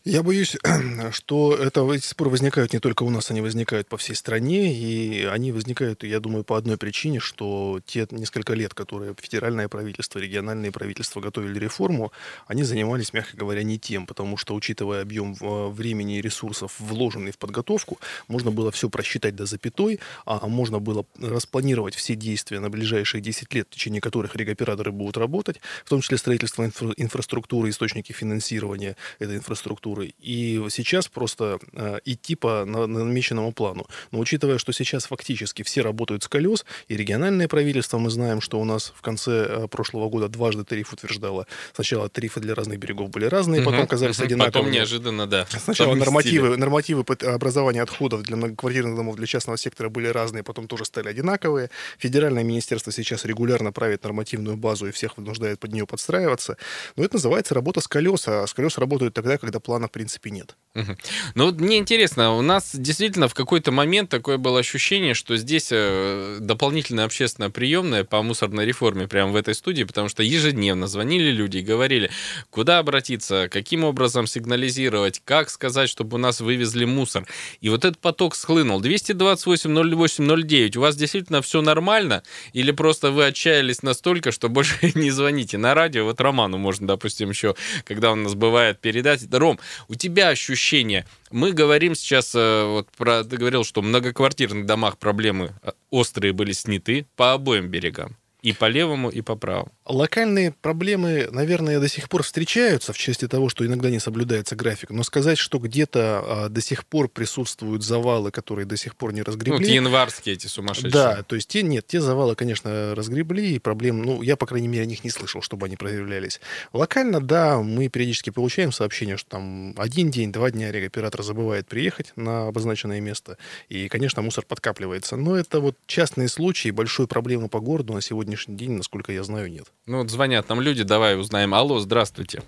Я 0.08 0.22
боюсь, 0.22 0.56
что 1.12 1.56
это, 1.56 1.92
эти 1.92 2.06
споры 2.06 2.30
возникают 2.30 2.74
не 2.74 2.80
только 2.80 3.02
у 3.02 3.10
нас, 3.10 3.32
они 3.32 3.42
возникают 3.42 3.88
по 3.88 3.98
всей 3.98 4.14
стране, 4.14 4.72
и 4.72 5.24
они 5.24 5.52
возникают, 5.52 6.04
я 6.04 6.20
думаю, 6.20 6.44
по 6.44 6.58
одной 6.58 6.78
причине, 6.78 7.20
что 7.20 7.80
те 7.88 8.06
несколько 8.12 8.54
лет, 8.54 8.76
которые 8.76 9.16
федеральное 9.20 9.68
правительство, 9.68 10.20
региональные 10.20 10.72
правительства 10.72 11.22
готовили 11.22 11.58
реформу, 11.58 12.12
они 12.46 12.62
занимались, 12.62 13.14
мягко 13.14 13.36
говоря, 13.36 13.64
не 13.64 13.80
тем, 13.80 14.06
потому 14.06 14.38
что, 14.38 14.54
учитывая 14.54 15.02
объем 15.02 15.36
э, 15.42 15.68
времени 15.70 16.20
и 16.20 16.22
ресурсов, 16.22 16.76
вложенный 16.78 17.32
в 17.32 17.40
подготовку, 17.40 17.98
можно 18.28 18.52
было 18.52 18.72
все 18.72 18.92
просчитать 18.92 19.36
до 19.36 19.48
запятой, 19.48 20.00
а 20.28 20.46
можно 20.48 20.78
было 20.78 21.08
распланировать 21.20 21.96
все 21.96 22.14
действия 22.14 22.60
на 22.60 22.70
ближайшие 22.70 23.22
10 23.22 23.52
лет, 23.56 23.68
в 23.72 23.74
течение 23.74 24.02
которых 24.02 24.36
регоператоры 24.36 24.92
будут 24.92 25.18
работать, 25.18 25.60
в 25.84 25.90
том 25.90 26.02
числе 26.02 26.20
строительство 26.20 26.62
инфра- 26.62 26.94
инфраструктуры, 26.96 27.72
источники 27.72 28.12
финансирования 28.12 28.98
этой 29.18 29.38
инфраструктуры, 29.38 29.95
культуры. 29.96 30.14
И 30.20 30.62
сейчас 30.70 31.08
просто 31.08 31.60
э, 31.74 32.00
идти 32.06 32.36
по 32.36 32.66
на, 32.66 32.88
намеченному 32.88 33.52
плану. 33.52 33.88
Но 34.12 34.20
учитывая, 34.20 34.58
что 34.58 34.74
сейчас 34.74 35.06
фактически 35.06 35.64
все 35.64 35.82
работают 35.82 36.24
с 36.24 36.28
колес, 36.28 36.66
и 36.88 36.98
региональное 36.98 37.48
правительство, 37.48 37.98
мы 37.98 38.10
знаем, 38.10 38.42
что 38.42 38.60
у 38.60 38.66
нас 38.66 38.94
в 38.96 39.02
конце 39.02 39.32
э, 39.32 39.68
прошлого 39.68 40.10
года 40.10 40.28
дважды 40.28 40.64
тариф 40.64 40.94
утверждало. 40.94 41.48
Сначала 41.74 42.10
тарифы 42.10 42.40
для 42.40 42.56
разных 42.56 42.80
берегов 42.80 43.10
были 43.10 43.26
разные, 43.26 43.62
угу, 43.62 43.72
потом 43.72 43.88
казались 43.88 44.20
угу, 44.20 44.26
одинаковыми. 44.26 44.52
Потом 44.54 44.72
неожиданно, 44.72 45.28
да. 45.28 45.46
Сначала 45.50 45.96
нормативы, 45.96 46.58
нормативы 46.58 47.06
образования 47.24 47.82
отходов 47.82 48.24
для 48.24 48.36
многоквартирных 48.36 48.96
домов 48.96 49.16
для 49.16 49.28
частного 49.28 49.58
сектора 49.58 49.90
были 49.90 50.08
разные, 50.08 50.44
потом 50.44 50.68
тоже 50.68 50.86
стали 50.86 51.10
одинаковые. 51.10 51.70
Федеральное 51.98 52.44
министерство 52.44 52.92
сейчас 52.92 53.26
регулярно 53.26 53.72
правит 53.72 54.04
нормативную 54.04 54.58
базу 54.58 54.88
и 54.88 54.92
всех 54.92 55.18
вынуждает 55.18 55.60
под 55.60 55.74
нее 55.74 55.86
подстраиваться. 55.86 56.58
Но 56.96 57.04
это 57.04 57.16
называется 57.16 57.54
работа 57.54 57.82
с 57.82 57.88
колес, 57.88 58.28
а 58.28 58.46
с 58.46 58.54
колес 58.54 58.78
работают 58.78 59.14
тогда, 59.14 59.38
когда 59.38 59.60
план 59.60 59.76
плана, 59.76 59.85
в 59.88 59.92
принципе, 59.92 60.32
нет. 60.32 60.56
Угу. 60.76 60.98
Ну, 61.36 61.46
вот 61.46 61.62
мне 61.62 61.78
интересно, 61.78 62.36
у 62.36 62.42
нас 62.42 62.72
действительно 62.76 63.30
в 63.30 63.34
какой-то 63.34 63.72
момент 63.72 64.10
такое 64.10 64.38
было 64.38 64.60
ощущение, 64.60 65.14
что 65.14 65.38
здесь 65.38 65.70
э, 65.72 66.40
дополнительная 66.42 67.06
общественная 67.06 67.50
приемная 67.50 68.04
по 68.04 68.22
мусорной 68.22 68.66
реформе 68.66 69.08
прямо 69.08 69.32
в 69.32 69.38
этой 69.38 69.56
студии, 69.56 69.86
потому 69.86 70.10
что 70.10 70.22
ежедневно 70.22 70.88
звонили 70.88 71.32
люди 71.32 71.60
и 71.60 71.62
говорили, 71.62 72.12
куда 72.50 72.80
обратиться, 72.80 73.48
каким 73.50 73.86
образом 73.86 74.28
сигнализировать, 74.28 75.22
как 75.24 75.50
сказать, 75.50 75.90
чтобы 75.90 76.16
у 76.16 76.18
нас 76.18 76.42
вывезли 76.42 76.84
мусор. 76.84 77.26
И 77.62 77.70
вот 77.70 77.86
этот 77.86 78.00
поток 78.00 78.36
схлынул. 78.36 78.82
228 78.82 79.96
08 79.96 80.44
09. 80.44 80.76
У 80.76 80.82
вас 80.82 80.98
действительно 80.98 81.42
все 81.42 81.62
нормально? 81.62 82.22
Или 82.52 82.72
просто 82.72 83.12
вы 83.12 83.26
отчаялись 83.28 83.82
настолько, 83.82 84.34
что 84.34 84.50
больше 84.50 84.76
не 84.96 85.10
звоните 85.10 85.58
на 85.58 85.74
радио? 85.74 86.04
Вот 86.04 86.20
Роману 86.20 86.58
можно, 86.58 86.86
допустим, 86.86 87.30
еще, 87.30 87.56
когда 87.86 88.12
у 88.12 88.16
нас 88.16 88.36
бывает 88.36 88.82
передать. 88.82 89.26
Ром, 89.32 89.58
у 89.88 89.96
тебя 89.96 90.30
ощущение? 90.30 91.06
Мы 91.32 91.52
говорим 91.52 91.96
сейчас, 91.96 92.34
э, 92.36 92.66
вот 92.66 92.90
про, 92.98 93.24
ты 93.24 93.38
говорил, 93.38 93.64
что 93.64 93.82
в 93.82 93.84
многоквартирных 93.84 94.66
домах 94.66 94.98
проблемы 94.98 95.54
э, 95.62 95.72
острые 95.90 96.34
были 96.34 96.54
сняты 96.54 97.06
по 97.16 97.34
обоим 97.34 97.68
берегам. 97.68 98.16
И 98.42 98.54
по 98.54 98.66
левому, 98.66 99.10
и 99.10 99.22
по 99.22 99.36
правому. 99.36 99.72
Локальные 99.88 100.52
проблемы, 100.52 101.28
наверное, 101.32 101.80
до 101.80 101.88
сих 101.88 102.10
пор 102.10 102.24
встречаются 102.24 102.92
в 102.92 102.98
части 102.98 103.28
того, 103.28 103.50
что 103.50 103.66
иногда 103.66 103.92
не 103.92 104.00
соблюдается 104.00 104.56
график. 104.56 104.90
Но 104.90 105.04
сказать, 105.04 105.38
что 105.38 105.60
где-то 105.60 106.24
а, 106.26 106.50
до 106.50 106.60
сих 106.60 106.86
пор 106.86 107.08
присутствуют 107.08 107.84
завалы, 107.84 108.32
которые 108.32 108.66
до 108.66 108.78
сих 108.78 108.96
пор 108.96 109.14
не 109.14 109.22
разгребли... 109.22 109.64
Ну, 109.64 109.72
январские 109.72 110.34
эти 110.34 110.48
сумасшедшие. 110.48 110.92
Да, 110.92 111.22
то 111.22 111.36
есть 111.36 111.50
те 111.50 111.62
нет, 111.62 111.86
те 111.86 112.02
завалы, 112.02 112.36
конечно, 112.36 112.96
разгребли, 112.96 113.54
и 113.54 113.60
проблем, 113.60 114.02
ну, 114.02 114.24
я, 114.24 114.36
по 114.36 114.48
крайней 114.48 114.68
мере, 114.68 114.84
о 114.84 114.88
них 114.88 115.04
не 115.04 115.12
слышал, 115.12 115.44
чтобы 115.44 115.68
они 115.68 115.76
проявлялись. 115.76 116.42
Локально, 116.74 117.22
да, 117.22 117.60
мы 117.60 117.88
периодически 117.88 118.32
получаем 118.32 118.72
сообщения, 118.72 119.18
что 119.18 119.30
там 119.30 119.76
один 119.78 120.10
день, 120.10 120.32
два 120.32 120.50
дня 120.50 120.70
оператор 120.70 121.22
забывает 121.22 121.68
приехать 121.68 122.12
на 122.16 122.48
обозначенное 122.48 123.02
место, 123.02 123.38
и, 123.70 123.88
конечно, 123.88 124.24
мусор 124.24 124.46
подкапливается. 124.48 125.16
Но 125.16 125.36
это 125.36 125.60
вот 125.60 125.78
частные 125.86 126.28
случаи, 126.28 126.70
большой 126.70 127.08
проблемы 127.08 127.50
по 127.50 127.60
городу 127.60 127.94
на 127.94 128.02
сегодняшний 128.02 128.56
день, 128.56 128.72
насколько 128.72 129.12
я 129.12 129.24
знаю, 129.24 129.52
нет. 129.52 129.72
Ну 129.88 130.00
вот 130.00 130.10
звонят 130.10 130.50
нам 130.50 130.62
люди, 130.62 130.84
давай 130.84 131.16
узнаем. 131.16 131.54
Алло, 131.54 131.78
здравствуйте. 131.78 132.42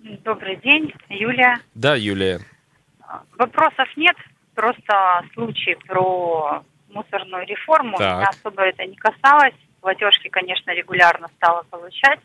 Добрый 0.00 0.56
день, 0.56 0.94
Юлия. 1.10 1.58
Да, 1.74 1.94
Юлия. 1.94 2.40
Вопросов 3.36 3.86
нет, 3.96 4.16
просто 4.54 5.24
случай 5.34 5.76
про 5.86 6.64
мусорную 6.88 7.46
реформу. 7.46 7.98
Так. 7.98 8.16
Меня 8.16 8.28
особо 8.30 8.62
это 8.62 8.86
не 8.86 8.96
касалось. 8.96 9.52
Платежки, 9.82 10.28
конечно, 10.28 10.70
регулярно 10.70 11.28
стала 11.36 11.64
получать. 11.64 12.20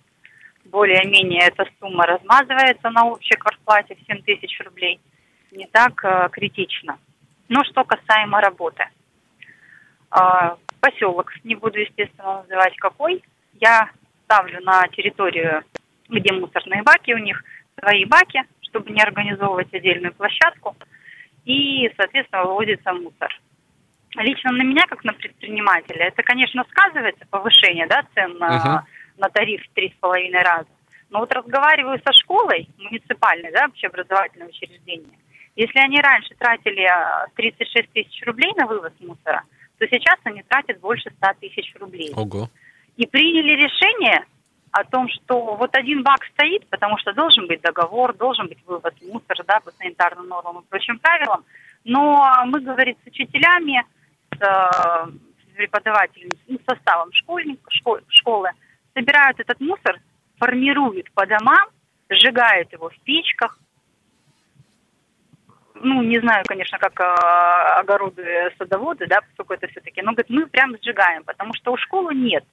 Более-менее 0.63 1.41
эта 1.41 1.65
сумма 1.77 2.05
размазывается 2.05 2.89
на 2.91 3.07
общей 3.07 3.35
квартплате 3.35 3.95
в 3.95 4.05
7 4.07 4.21
тысяч 4.21 4.57
рублей. 4.61 5.01
Не 5.51 5.67
так 5.67 6.01
э, 6.05 6.29
критично. 6.31 6.97
Но 7.49 7.65
что 7.65 7.83
касаемо 7.83 8.39
работы. 8.39 8.85
Э, 10.11 10.55
поселок, 10.79 11.33
не 11.43 11.55
буду, 11.55 11.79
естественно, 11.79 12.43
называть 12.43 12.77
какой, 12.77 13.21
я 13.59 13.89
ставлю 14.29 14.61
на 14.61 14.87
территорию, 14.89 15.63
где 16.07 16.31
мусорные 16.33 16.83
баки, 16.83 17.13
у 17.13 17.17
них 17.17 17.43
свои 17.79 18.05
баки, 18.05 18.43
чтобы 18.61 18.91
не 18.91 19.01
организовывать 19.01 19.73
отдельную 19.73 20.13
площадку, 20.13 20.75
и, 21.45 21.91
соответственно, 21.97 22.43
выводится 22.43 22.93
мусор. 22.93 23.41
Лично 24.15 24.51
на 24.51 24.63
меня, 24.63 24.85
как 24.87 25.03
на 25.03 25.13
предпринимателя, 25.13 26.05
это, 26.05 26.21
конечно, 26.21 26.63
сказывается 26.69 27.25
повышение 27.29 27.87
да, 27.87 28.03
цен 28.13 28.37
на, 28.37 28.57
Мгм. 28.57 28.87
на 29.17 29.29
тариф 29.29 29.63
в 29.63 29.73
три 29.73 29.89
с 29.89 29.99
половиной 29.99 30.43
раза. 30.43 30.67
Но 31.09 31.19
вот 31.19 31.31
разговариваю 31.33 31.99
со 32.05 32.13
школой 32.13 32.67
муниципальной, 32.77 33.51
да, 33.51 33.65
общеобразовательное 33.65 34.49
учреждение, 34.49 35.17
если 35.55 35.79
они 35.79 35.99
раньше 35.99 36.35
тратили 36.37 36.83
а, 36.83 37.25
36 37.35 37.91
тысяч 37.93 38.23
рублей 38.25 38.53
на 38.55 38.67
вывоз 38.67 38.93
мусора, 38.99 39.43
то 39.79 39.87
сейчас 39.87 40.19
они 40.23 40.43
тратят 40.43 40.79
больше 40.79 41.09
100 41.17 41.27
тысяч 41.39 41.73
рублей 41.79 42.11
Ого. 42.15 42.47
И 42.99 43.05
приняли 43.05 43.53
решение 43.53 44.25
о 44.71 44.83
том, 44.83 45.07
что 45.07 45.55
вот 45.55 45.73
один 45.73 46.03
бак 46.03 46.19
стоит, 46.33 46.67
потому 46.67 46.97
что 46.97 47.13
должен 47.13 47.47
быть 47.47 47.61
договор, 47.61 48.13
должен 48.13 48.47
быть 48.47 48.59
вывоз 48.67 48.93
мусора, 49.01 49.43
да, 49.47 49.61
по 49.61 49.71
санитарным 49.71 50.27
нормам 50.27 50.59
и 50.59 50.69
прочим 50.69 50.99
правилам. 50.99 51.45
Но 51.85 52.29
мы, 52.45 52.59
говорит, 52.59 52.97
с 53.01 53.07
учителями, 53.07 53.85
с, 54.35 54.37
с 54.37 55.55
преподавателями, 55.55 56.33
ну, 56.49 56.59
составом 56.67 57.13
школьников, 57.13 57.73
школ- 57.73 58.03
школы, 58.09 58.49
собирают 58.93 59.39
этот 59.39 59.61
мусор, 59.61 59.97
формируют 60.37 61.09
по 61.13 61.25
домам, 61.25 61.69
сжигают 62.09 62.73
его 62.73 62.89
в 62.89 62.99
печках. 63.05 63.57
Ну, 65.75 66.01
не 66.01 66.19
знаю, 66.19 66.43
конечно, 66.45 66.77
как 66.77 66.99
э, 66.99 67.79
огороды 67.79 68.53
садоводы, 68.57 69.07
да, 69.07 69.21
поскольку 69.21 69.53
это 69.53 69.67
все-таки, 69.67 70.01
но 70.01 70.11
говорит, 70.11 70.29
мы 70.29 70.47
прям 70.47 70.75
сжигаем, 70.83 71.23
потому 71.23 71.53
что 71.53 71.71
у 71.71 71.77
школы 71.77 72.13
нет 72.13 72.43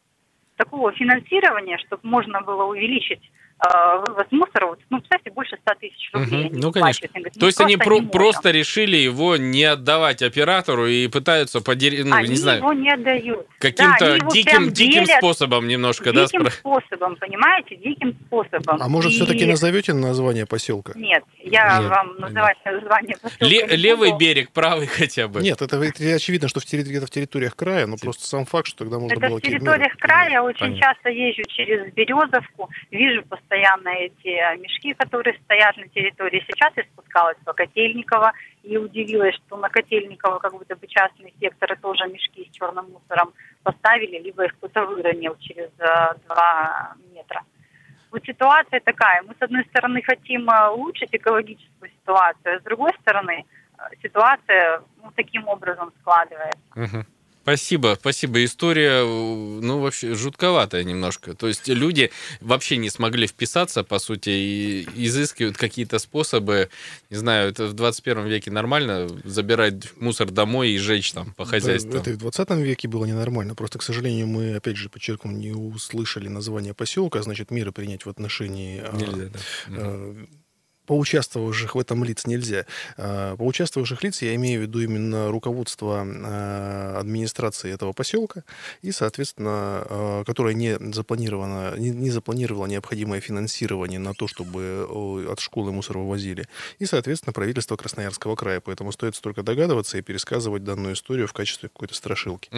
такого 0.57 0.93
финансирования, 0.93 1.79
чтобы 1.79 2.01
можно 2.09 2.41
было 2.41 2.65
увеличить 2.65 3.21
вывоз 3.59 4.27
мусора, 4.31 4.67
вот, 4.67 4.81
ну, 4.91 5.01
кстати, 5.01 5.31
больше 5.31 5.57
100 5.63 5.75
тысяч 5.81 6.11
рублей. 6.13 6.47
Они 6.49 6.61
Ну, 6.61 6.73
конечно. 6.73 7.09
говорят, 7.09 7.33
То 7.33 7.41
«Мы 7.41 7.47
есть 7.49 7.61
они 7.61 7.77
просто 7.77 7.89
про- 7.89 7.95
не 7.97 8.01
можем». 8.03 8.11
просто 8.11 8.51
решили 8.51 8.97
его 8.97 9.37
не 9.39 9.65
отдавать 9.65 10.23
оператору 10.23 10.87
и 10.87 11.09
пытаются 11.09 11.61
подери... 11.63 12.03
ну, 12.05 12.15
они 12.17 12.29
не 12.29 12.37
знаю, 12.37 12.59
его 12.59 12.73
не 12.75 12.91
отдают. 12.93 13.47
Да, 13.49 13.55
каким-то 13.59 14.17
его 14.17 14.31
диким, 14.31 14.71
диким 14.73 15.07
способом 15.07 15.69
немножко, 15.69 16.13
да? 16.13 16.27
Диким 16.27 16.43
спро- 16.43 16.51
способом, 16.51 17.17
понимаете, 17.17 17.77
диким 17.77 18.15
способом. 18.27 18.77
А 18.81 18.89
может, 18.89 19.13
И- 19.13 19.15
все-таки 19.17 19.47
назовете 19.47 19.95
название 19.95 20.45
поселка? 20.45 20.93
Нет, 20.95 21.25
я 21.39 21.79
Нет, 21.81 21.91
вам 21.91 22.17
называть 22.19 22.59
название 22.65 23.17
поселка 23.23 23.47
Ле- 23.47 23.67
левый 23.77 24.11
буду. 24.11 24.21
берег, 24.21 24.51
правый 24.53 24.87
хотя 24.87 25.29
бы. 25.29 25.41
Нет, 25.41 25.63
это, 25.63 25.77
это 25.83 26.15
очевидно, 26.15 26.49
что 26.49 26.61
в 26.61 26.65
терри- 26.65 26.83
где-то 26.83 27.07
в 27.07 27.11
территориях 27.11 27.57
края, 27.57 27.87
но 27.87 27.97
просто 27.97 28.27
сам 28.27 28.45
факт, 28.45 28.67
что 28.69 28.81
тогда 28.81 28.99
можно 28.99 29.17
Это 29.17 29.29
было... 29.29 29.39
в 29.39 29.41
территориях 29.43 29.93
ну, 29.95 29.99
края. 30.01 30.43
Очень 30.43 30.61
понятно. 30.61 30.83
часто 30.83 31.09
езжу 31.09 31.43
через 31.49 31.91
Березовку, 31.95 32.69
вижу 32.91 33.23
постоянно 33.23 33.46
эти 33.55 34.29
э, 34.29 34.57
мешки, 34.59 34.95
которые 34.95 35.39
стоят 35.45 35.77
на 35.77 35.89
территории. 35.89 36.45
Сейчас 36.47 36.73
я 36.77 36.85
спускалась 36.85 37.37
по 37.45 37.53
Котельниково 37.53 38.33
и 38.63 38.77
удивилась, 38.77 39.35
что 39.35 39.57
на 39.57 39.69
Котельниково 39.69 40.39
как 40.39 40.53
будто 40.53 40.77
бы 40.77 40.87
частные 40.87 41.33
секторы 41.41 41.77
тоже 41.77 42.07
мешки 42.09 42.49
с 42.49 42.57
черным 42.57 42.91
мусором 42.91 43.33
поставили, 43.63 44.19
либо 44.19 44.45
их 44.45 44.57
кто-то 44.57 44.87
выронил 44.87 45.37
через 45.41 45.71
э, 45.79 46.15
два 46.27 46.95
метра. 47.15 47.43
Вот 48.11 48.25
ситуация 48.25 48.81
такая. 48.81 49.23
Мы, 49.23 49.35
с 49.39 49.43
одной 49.43 49.65
стороны, 49.67 50.03
хотим 50.03 50.49
э, 50.49 50.69
улучшить 50.71 51.11
экологическую 51.13 51.91
ситуацию, 51.91 52.57
а 52.57 52.61
с 52.61 52.63
другой 52.63 52.93
стороны, 53.01 53.45
ситуация 54.03 54.83
ну, 55.03 55.11
таким 55.15 55.47
образом 55.49 55.93
складывается. 56.01 56.59
Мгм. 56.75 57.07
Спасибо, 57.47 57.97
спасибо. 58.01 58.45
История, 58.45 59.05
э, 59.05 59.61
ну, 59.63 59.79
вообще 59.79 60.17
жутковатая 60.17 60.83
немножко. 60.83 61.33
То 61.35 61.47
есть 61.47 61.69
люди 61.69 62.11
вообще 62.41 62.77
не 62.77 62.91
смогли 62.91 63.29
вписаться, 63.29 63.85
по 63.85 64.01
сути, 64.01 64.31
и 64.31 64.89
изыскивают 64.97 65.57
какие-то 65.57 66.01
способы. 66.01 66.71
Не 67.09 67.19
знаю, 67.19 67.51
это 67.51 67.67
в 67.67 67.73
21 67.75 68.27
веке 68.27 68.51
нормально 68.51 69.09
забирать 69.23 69.97
мусор 69.97 70.33
домой 70.33 70.71
и 70.71 70.79
жечь 70.79 71.13
там 71.13 71.35
по 71.35 71.45
Да, 71.45 71.51
хозяйству. 71.51 71.97
Это 71.97 72.11
и 72.11 72.15
в 72.15 72.17
20 72.17 72.51
веке 72.51 72.89
было 72.89 73.05
ненормально. 73.05 73.55
Просто, 73.55 73.79
к 73.79 73.85
сожалению, 73.85 74.27
мы, 74.27 74.57
опять 74.57 74.77
же, 74.77 74.89
подчеркну, 74.89 75.31
не 75.31 75.53
услышали 75.53 76.27
название 76.27 76.75
поселка, 76.75 77.21
а 77.21 77.23
значит, 77.23 77.53
меры 77.53 77.71
принять 77.71 78.07
в 78.07 78.09
отношении 78.09 78.81
а, 78.81 78.91
Нельзя, 78.93 79.31
да. 79.33 79.41
Мгм. 79.69 80.29
Поучаствовавших 80.87 81.75
в 81.75 81.79
этом 81.79 82.05
лиц 82.05 82.27
нельзя. 82.27 82.67
А, 82.97 83.37
Поучаствовавших 83.37 84.03
лиц 84.03 84.23
я 84.23 84.35
имею 84.37 84.61
в 84.61 84.63
виду 84.63 84.81
именно 84.81 85.31
руководство 85.31 86.05
а, 86.07 86.99
администрации 87.01 87.73
этого 87.73 87.93
поселка 87.93 88.45
и, 88.83 88.93
соответственно, 88.93 89.51
а, 89.53 90.25
которое 90.25 90.55
не 90.55 90.79
запланировано, 90.93 91.77
не, 91.77 92.11
запланировало 92.11 92.67
необходимое 92.67 93.21
финансирование 93.21 93.99
на 93.99 94.15
то, 94.15 94.29
чтобы 94.29 95.27
от 95.31 95.41
школы 95.41 95.73
мусор 95.73 95.99
вывозили, 95.99 96.47
и, 96.79 96.87
соответственно, 96.87 97.33
правительство 97.33 97.77
Красноярского 97.77 98.37
края. 98.37 98.61
Поэтому 98.61 98.93
стоит 98.93 99.21
только 99.21 99.43
догадываться 99.43 99.99
и 99.99 100.03
пересказывать 100.03 100.65
данную 100.65 100.95
историю 100.95 101.27
в 101.27 101.33
качестве 101.33 101.69
какой-то 101.69 101.95
страшилки. 101.95 102.51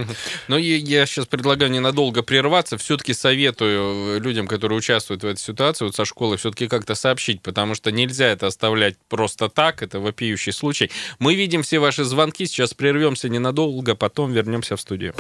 Но 0.49 0.59
я 0.59 1.07
сейчас 1.07 1.27
предлагаю 1.27 1.71
ненадолго 1.71 2.23
прерваться. 2.23 2.77
Все-таки 2.77 3.15
советую 3.15 4.21
людям, 4.21 4.47
которые 4.47 4.79
участвуют 4.79 5.23
в 5.23 5.27
этой 5.27 5.41
ситуации, 5.41 5.85
вот 5.85 5.95
со 5.95 6.05
школы, 6.05 6.37
все-таки 6.37 6.69
как-то 6.69 6.95
сообщить, 6.95 7.43
потому 7.43 7.75
что 7.75 7.91
нельзя 7.91 8.18
это 8.25 8.47
оставлять 8.47 8.97
просто 9.09 9.49
так. 9.49 9.83
Это 9.83 10.01
вопиющий 10.01 10.53
случай. 10.53 10.91
Мы 11.19 11.35
видим 11.35 11.63
все 11.63 11.79
ваши 11.79 12.05
звонки. 12.05 12.47
Сейчас 12.47 12.75
прервемся 12.75 13.29
ненадолго, 13.29 13.95
потом 13.95 14.33
вернемся 14.33 14.77
в 14.77 14.81
студию. 14.81 15.15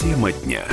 Тема 0.00 0.32
дня. 0.32 0.64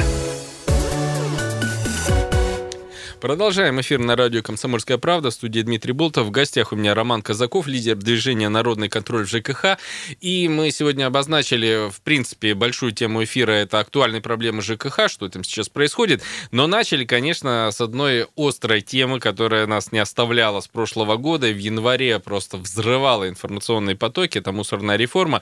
Продолжаем 3.20 3.82
эфир 3.82 3.98
на 3.98 4.16
радио 4.16 4.44
«Комсомольская 4.44 5.00
правда». 5.00 5.32
В 5.32 5.34
студии 5.34 5.62
Дмитрий 5.62 5.92
Болтов. 5.92 6.28
В 6.28 6.32
гостях 6.32 6.72
у 6.72 6.76
меня 6.76 6.94
Роман 6.94 7.24
Казаков, 7.24 7.66
лидер 7.66 7.96
движения 7.96 8.48
«Народный 8.48 8.90
контроль 8.90 9.26
в 9.26 9.30
ЖКХ». 9.30 9.80
И 10.22 10.48
мы 10.48 10.70
сегодня 10.70 11.08
обозначили, 11.08 11.90
в 11.90 12.00
принципе, 12.02 12.54
большую 12.54 12.92
тему 12.92 13.24
эфира. 13.24 13.54
Это 13.54 13.80
актуальные 13.80 14.22
проблемы 14.22 14.62
ЖКХ, 14.62 15.10
что 15.10 15.28
там 15.30 15.44
сейчас 15.44 15.68
происходит. 15.68 16.22
Но 16.52 16.68
начали, 16.68 17.06
конечно, 17.06 17.70
с 17.72 17.82
одной 17.82 18.28
острой 18.38 18.82
темы, 18.82 19.20
которая 19.20 19.66
нас 19.66 19.92
не 19.92 19.98
оставляла 19.98 20.62
с 20.62 20.68
прошлого 20.68 21.18
года. 21.18 21.48
В 21.48 21.58
январе 21.58 22.20
просто 22.20 22.58
взрывала 22.58 23.28
информационные 23.28 23.96
потоки. 23.96 24.38
Это 24.38 24.52
мусорная 24.52 24.96
реформа. 24.96 25.42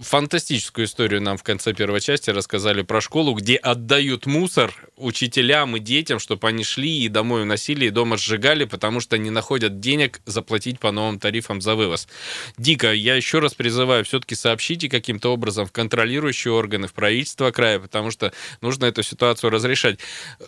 Фантастическую 0.00 0.86
историю 0.86 1.22
нам 1.22 1.36
в 1.36 1.44
конце 1.44 1.72
первой 1.74 2.00
части 2.00 2.30
рассказали 2.30 2.82
про 2.82 3.00
школу, 3.00 3.34
где 3.34 3.54
отдают 3.54 4.26
мусор 4.26 4.74
учителям 4.96 5.76
и 5.76 5.80
детям, 5.80 6.18
чтобы 6.18 6.48
они 6.48 6.64
шли 6.72 7.04
и 7.04 7.08
домой 7.08 7.42
уносили, 7.42 7.86
и 7.86 7.90
дома 7.90 8.16
сжигали, 8.16 8.64
потому 8.64 9.00
что 9.00 9.18
не 9.18 9.30
находят 9.30 9.80
денег 9.80 10.20
заплатить 10.24 10.80
по 10.80 10.90
новым 10.90 11.18
тарифам 11.18 11.60
за 11.60 11.74
вывоз. 11.74 12.08
Дико, 12.56 12.92
я 12.92 13.14
еще 13.14 13.38
раз 13.40 13.54
призываю, 13.54 14.04
все-таки 14.04 14.34
сообщите 14.34 14.88
каким-то 14.88 15.32
образом 15.32 15.66
в 15.66 15.72
контролирующие 15.72 16.52
органы, 16.52 16.86
в 16.86 16.94
правительство 16.94 17.50
края, 17.50 17.78
потому 17.78 18.10
что 18.10 18.32
нужно 18.60 18.86
эту 18.86 19.02
ситуацию 19.02 19.50
разрешать. 19.50 19.98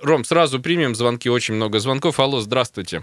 Ром, 0.02 0.24
сразу 0.24 0.60
примем 0.60 0.94
звонки, 0.94 1.28
очень 1.28 1.54
много 1.54 1.78
звонков. 1.78 2.18
Алло, 2.18 2.40
здравствуйте. 2.40 3.02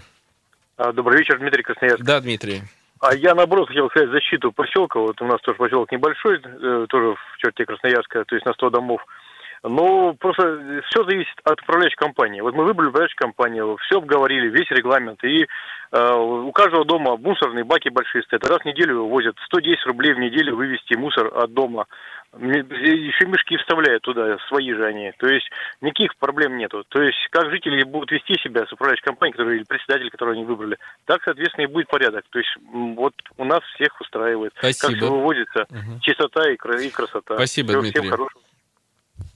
А, 0.76 0.92
Добрый 0.92 1.18
вечер, 1.18 1.38
Дмитрий 1.38 1.62
Красноярск. 1.62 2.02
Да, 2.02 2.20
Дмитрий. 2.20 2.62
А 3.00 3.14
я, 3.14 3.34
наоборот, 3.34 3.68
хотел 3.68 3.90
сказать 3.90 4.10
защиту 4.10 4.52
поселка. 4.52 5.00
Вот 5.00 5.20
у 5.20 5.26
нас 5.26 5.40
тоже 5.40 5.58
поселок 5.58 5.90
небольшой, 5.90 6.40
э, 6.40 6.86
тоже 6.88 7.14
в 7.14 7.38
черте 7.38 7.64
Красноярска, 7.64 8.24
то 8.24 8.34
есть 8.34 8.46
на 8.46 8.52
100 8.52 8.70
домов. 8.70 9.04
Но 9.64 10.14
просто 10.14 10.82
все 10.90 11.04
зависит 11.04 11.38
от 11.44 11.60
управляющей 11.62 11.96
компании. 11.96 12.40
Вот 12.40 12.54
мы 12.54 12.64
выбрали 12.64 12.88
управляющую 12.88 13.18
компанию, 13.18 13.76
все 13.82 13.98
обговорили, 13.98 14.48
весь 14.48 14.68
регламент. 14.70 15.22
И 15.22 15.46
э, 15.92 16.14
у 16.14 16.50
каждого 16.50 16.84
дома 16.84 17.16
мусорные 17.16 17.62
баки 17.62 17.88
большие 17.88 18.24
стоят. 18.24 18.44
Раз 18.48 18.62
в 18.62 18.64
неделю 18.64 19.04
возят 19.04 19.36
110 19.46 19.86
рублей 19.86 20.14
в 20.14 20.18
неделю 20.18 20.56
вывести 20.56 20.94
мусор 20.94 21.30
от 21.32 21.52
дома. 21.54 21.86
Еще 22.40 23.26
мешки 23.26 23.56
вставляют 23.58 24.02
туда, 24.02 24.36
свои 24.48 24.72
же 24.72 24.84
они. 24.84 25.12
То 25.18 25.28
есть 25.28 25.48
никаких 25.80 26.16
проблем 26.16 26.56
нету. 26.56 26.82
То 26.88 27.00
есть 27.00 27.18
как 27.30 27.50
жители 27.50 27.84
будут 27.84 28.10
вести 28.10 28.34
себя 28.42 28.66
с 28.66 28.72
управляющей 28.72 29.04
компанией, 29.04 29.36
который, 29.36 29.56
или 29.58 29.64
председатель, 29.64 30.10
которого 30.10 30.34
они 30.34 30.44
выбрали, 30.44 30.76
так, 31.04 31.22
соответственно, 31.22 31.64
и 31.66 31.68
будет 31.68 31.86
порядок. 31.86 32.24
То 32.30 32.38
есть 32.40 32.50
вот 32.72 33.14
у 33.36 33.44
нас 33.44 33.60
всех 33.74 34.00
устраивает. 34.00 34.54
Как 34.54 34.72
Спасибо. 34.72 34.96
все 34.96 35.10
вывозится, 35.10 35.66
Мгм. 35.70 36.00
чистота 36.00 36.50
и, 36.50 36.54
и 36.54 36.90
красота. 36.90 37.34
Спасибо, 37.36 37.68
Всего 37.68 37.82
Дмитрий. 37.82 38.00
Всем 38.00 38.10
хорошего. 38.10 38.42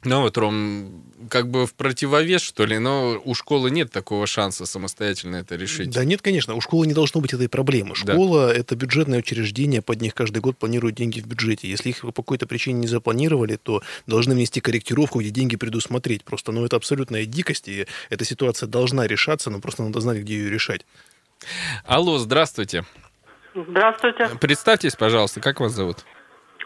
Ну 0.06 0.20
вот, 0.20 0.38
Ром, 0.38 1.02
как 1.28 1.50
бы 1.50 1.66
в 1.66 1.74
противовес, 1.74 2.40
что 2.40 2.64
ли, 2.64 2.78
но 2.78 3.20
у 3.24 3.34
школы 3.34 3.72
нет 3.72 3.90
такого 3.90 4.28
шанса 4.28 4.64
самостоятельно 4.64 5.36
это 5.36 5.56
решить. 5.56 5.90
Да 5.90 6.04
нет, 6.04 6.22
конечно, 6.22 6.54
у 6.54 6.60
школы 6.60 6.86
не 6.86 6.94
должно 6.94 7.20
быть 7.20 7.34
этой 7.34 7.48
проблемы. 7.48 7.94
Да. 8.04 8.12
Школа 8.12 8.52
это 8.52 8.76
бюджетное 8.76 9.18
учреждение, 9.18 9.82
под 9.82 10.00
них 10.00 10.14
каждый 10.14 10.38
год 10.38 10.56
планируют 10.56 10.94
деньги 10.94 11.20
в 11.20 11.26
бюджете. 11.26 11.68
Если 11.68 11.88
их 11.88 12.02
по 12.02 12.12
какой-то 12.12 12.46
причине 12.46 12.78
не 12.80 12.86
запланировали, 12.86 13.56
то 13.56 13.82
должны 14.06 14.36
внести 14.36 14.60
корректировку, 14.60 15.18
где 15.18 15.30
деньги 15.30 15.56
предусмотреть. 15.56 16.22
Просто, 16.22 16.52
ну, 16.52 16.64
это 16.64 16.76
абсолютная 16.76 17.26
дикость, 17.26 17.66
и 17.66 17.88
эта 18.08 18.24
ситуация 18.24 18.68
должна 18.68 19.08
решаться, 19.08 19.50
но 19.50 19.58
просто 19.58 19.82
надо 19.82 20.00
знать, 20.00 20.18
где 20.18 20.34
ее 20.34 20.50
решать. 20.50 20.86
Алло, 21.84 22.18
здравствуйте. 22.18 22.84
Здравствуйте. 23.56 24.30
Представьтесь, 24.40 24.94
пожалуйста, 24.94 25.40
как 25.40 25.58
вас 25.58 25.72
зовут? 25.72 26.04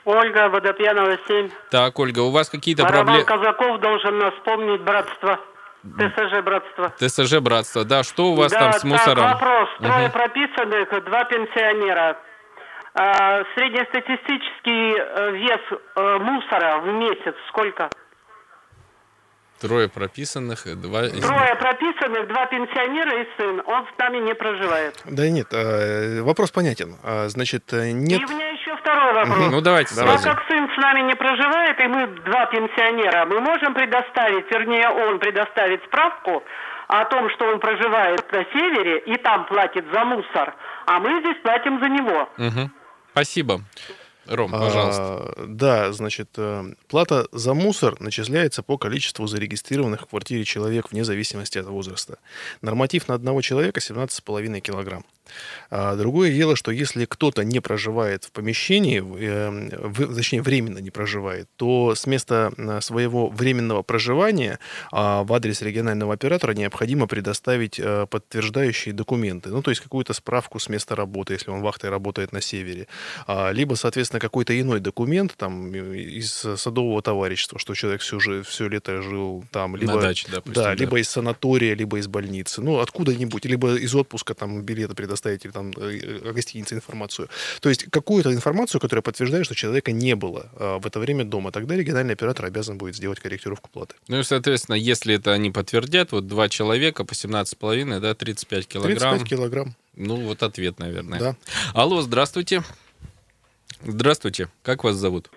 Ольга 0.04 0.48
Водопьянова, 0.48 1.18
7. 1.28 1.50
Так, 1.70 1.98
Ольга, 1.98 2.20
у 2.20 2.30
вас 2.30 2.48
какие-то 2.48 2.84
проблемы... 2.86 3.24
Казаков 3.24 3.80
должен 3.80 4.18
нас 4.18 4.34
вспомнить 4.34 4.80
братство. 4.82 5.38
ТСЖ 5.82 6.42
братство. 6.42 6.92
ТСЖ 6.98 7.38
братство, 7.40 7.84
да, 7.84 8.02
что 8.02 8.32
у 8.32 8.34
вас 8.34 8.52
да, 8.52 8.58
там 8.58 8.72
с 8.74 8.84
мусором? 8.84 9.24
Так, 9.24 9.40
вопрос. 9.40 9.68
Трое 9.78 10.08
Мгм. 10.08 10.12
прописанных, 10.12 11.04
два 11.04 11.24
пенсионера. 11.24 12.18
А, 12.92 13.44
среднестатистический 13.54 14.98
э, 14.98 15.30
вес 15.36 15.60
э, 15.96 16.18
мусора 16.18 16.78
в 16.80 16.86
месяц 16.86 17.34
сколько? 17.48 17.88
Трое 19.60 19.88
прописанных, 19.88 20.66
и 20.66 20.74
два... 20.74 21.08
Трое 21.08 21.54
прописанных, 21.56 22.28
два 22.28 22.46
пенсионера 22.46 23.22
и 23.22 23.26
сын. 23.38 23.62
Он 23.66 23.86
с 23.86 23.98
нами 23.98 24.18
не 24.18 24.34
проживает. 24.34 25.00
Да 25.04 25.28
нет, 25.28 25.48
э, 25.52 26.22
вопрос 26.22 26.50
понятен. 26.50 26.96
А, 27.04 27.28
Значит, 27.28 27.72
э, 27.72 27.92
нет... 27.92 28.20
И 28.20 28.24
у 28.24 28.28
меня 28.28 28.48
еще 28.48 28.59
второй 28.80 29.12
вопрос. 29.14 29.50
Ну, 29.50 29.60
давайте 29.60 29.94
Так 29.94 30.04
сразу. 30.06 30.28
как 30.28 30.42
сын 30.48 30.68
с 30.74 30.76
нами 30.76 31.00
не 31.02 31.14
проживает, 31.14 31.78
и 31.80 31.86
мы 31.86 32.06
два 32.24 32.46
пенсионера, 32.46 33.26
мы 33.26 33.40
можем 33.40 33.74
предоставить, 33.74 34.50
вернее, 34.50 34.88
он 34.88 35.18
предоставит 35.18 35.82
справку 35.84 36.42
о 36.88 37.04
том, 37.04 37.30
что 37.30 37.44
он 37.46 37.60
проживает 37.60 38.30
на 38.32 38.44
севере 38.52 38.98
и 39.00 39.16
там 39.16 39.46
платит 39.46 39.84
за 39.92 40.04
мусор, 40.04 40.54
а 40.86 40.98
мы 40.98 41.20
здесь 41.20 41.36
платим 41.42 41.78
за 41.80 41.88
него. 41.88 42.28
Мгм. 42.36 42.72
Спасибо. 43.12 43.60
Ром, 44.26 44.54
А, 44.54 44.58
пожалуйста. 44.60 45.34
да, 45.46 45.92
значит, 45.92 46.28
э, 46.36 46.62
плата 46.88 47.26
за 47.32 47.52
мусор 47.54 47.94
начисляется 48.00 48.62
по 48.62 48.78
количеству 48.78 49.26
зарегистрированных 49.26 50.02
в 50.02 50.06
квартире 50.06 50.44
человек 50.44 50.92
вне 50.92 51.02
зависимости 51.04 51.58
от 51.58 51.66
возраста. 51.66 52.18
Норматив 52.62 53.08
на 53.08 53.14
одного 53.14 53.40
человека 53.40 53.80
17,5 53.80 54.60
килограмм. 54.60 55.04
А 55.70 55.96
другое 55.96 56.32
дело, 56.32 56.56
что 56.56 56.70
если 56.72 57.04
кто-то 57.04 57.44
не 57.44 57.60
проживает 57.60 58.24
в 58.24 58.32
помещении, 58.32 59.00
в- 59.00 59.16
э, 59.16 59.50
в- 59.88 60.14
точнее, 60.16 60.42
временно 60.42 60.78
не 60.78 60.90
проживает, 60.90 61.48
то 61.56 61.94
с 61.94 62.06
места 62.06 62.52
своего 62.80 63.28
временного 63.28 63.82
проживания 63.82 64.58
а, 64.92 65.22
в 65.24 65.32
адрес 65.32 65.62
регионального 65.62 66.14
оператора 66.14 66.52
необходимо 66.52 67.06
предоставить 67.06 67.78
э, 67.78 68.06
подтверждающие 68.10 68.94
документы. 68.94 69.50
Ну, 69.50 69.62
то 69.62 69.70
есть 69.70 69.80
какую-то 69.80 70.12
справку 70.12 70.58
с 70.58 70.68
места 70.68 70.96
работы, 70.96 71.34
если 71.34 71.50
он 71.50 71.60
вахтой 71.60 71.90
работает 71.90 72.32
на 72.32 72.40
севере. 72.40 72.86
А, 73.26 73.50
Либо, 73.52 73.74
соответственно, 73.74 74.20
какой-то 74.20 74.58
иной 74.60 74.80
документ 74.80 75.34
там 75.36 75.74
из 75.74 76.32
садового 76.56 77.02
товарищества, 77.02 77.58
что 77.58 77.74
человек 77.74 78.00
все, 78.00 78.18
же, 78.20 78.42
все 78.42 78.68
лето 78.68 79.02
жил 79.02 79.44
там. 79.50 79.76
Либо, 79.76 79.94
На 79.94 80.00
даче, 80.00 80.26
допустим, 80.30 80.54
Да, 80.62 80.68
да. 80.70 80.74
либо 80.74 80.98
из 80.98 81.08
санатория, 81.08 81.74
либо 81.74 81.98
из 81.98 82.06
больницы. 82.08 82.60
Ну, 82.62 82.78
откуда-нибудь. 82.80 83.44
Либо 83.44 83.74
из 83.76 83.94
отпуска 83.94 84.34
там 84.34 84.62
билеты 84.62 84.94
предоставить, 84.94 85.19
или 85.28 85.52
там 85.52 85.70
э, 85.76 86.28
о 86.28 86.32
гостинице 86.32 86.74
информацию. 86.74 87.28
То 87.60 87.68
есть 87.68 87.90
какую-то 87.90 88.32
информацию, 88.32 88.80
которая 88.80 89.02
подтверждает, 89.02 89.44
что 89.46 89.54
человека 89.54 89.92
не 89.92 90.16
было 90.16 90.50
а, 90.56 90.78
в 90.78 90.86
это 90.86 90.98
время 91.00 91.24
дома. 91.24 91.52
Тогда 91.52 91.76
региональный 91.76 92.14
оператор 92.14 92.46
обязан 92.46 92.78
будет 92.78 92.96
сделать 92.96 93.20
корректировку 93.20 93.68
платы. 93.70 93.94
Ну 94.08 94.18
и, 94.18 94.22
соответственно, 94.22 94.76
если 94.76 95.14
это 95.14 95.32
они 95.32 95.50
подтвердят, 95.50 96.12
вот 96.12 96.26
два 96.26 96.48
человека 96.48 97.04
по 97.04 97.12
17,5, 97.12 98.00
да, 98.00 98.14
35 98.14 98.66
килограмм. 98.66 99.14
35 99.18 99.28
килограмм. 99.28 99.74
Ну, 99.94 100.16
вот 100.16 100.42
ответ, 100.42 100.78
наверное. 100.78 101.18
Да. 101.18 101.36
Алло, 101.74 102.00
здравствуйте. 102.00 102.62
Здравствуйте. 103.82 104.48
Как 104.62 104.84
вас 104.84 104.96
зовут? 104.96 105.30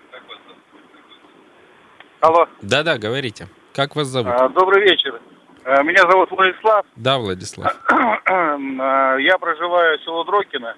Алло, 2.20 2.46
Да-да, 2.62 2.96
говорите. 2.96 3.48
Как 3.74 3.96
вас 3.96 4.08
зовут? 4.08 4.32
а, 4.32 4.48
добрый 4.48 4.82
вечер. 4.82 5.20
А, 5.64 5.82
Меня 5.82 6.02
зовут 6.10 6.30
Владислав. 6.30 6.86
Да, 6.96 7.18
Владислав. 7.18 7.74
А, 8.26 9.16
Я 9.18 9.38
проживаю 9.38 9.98
в 9.98 10.02
село 10.02 10.24
Дрокино. 10.24 10.76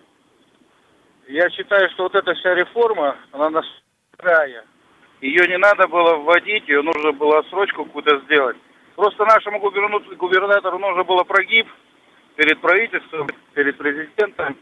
Я 1.28 1.50
считаю, 1.50 1.90
что 1.90 2.04
вот 2.04 2.14
эта 2.14 2.34
вся 2.34 2.54
реформа, 2.54 3.16
она 3.32 3.50
нас 3.50 3.64
края. 4.16 4.64
Ее 5.20 5.48
не 5.48 5.58
надо 5.58 5.88
было 5.88 6.16
вводить, 6.16 6.68
ее 6.68 6.82
нужно 6.82 7.10
было 7.12 7.40
отсрочку 7.40 7.84
какую-то 7.84 8.20
сделать. 8.26 8.56
Просто 8.94 9.24
нашему 9.24 9.58
губернатору 9.60 10.78
нужно 10.78 11.02
было 11.02 11.24
прогиб 11.24 11.66
перед 12.36 12.60
правительством, 12.60 13.28
перед 13.54 13.76
президентом. 13.76 14.56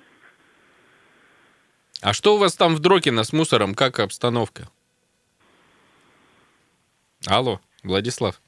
А 2.01 2.13
что 2.15 2.35
у 2.35 2.39
вас 2.39 2.57
там 2.57 2.75
в 2.75 2.79
Дрокино 2.81 3.25
с 3.25 3.33
мусором? 3.33 3.75
Как 3.75 3.99
обстановка? 3.99 4.69
Алло, 7.27 7.61
Владислав. 7.83 8.41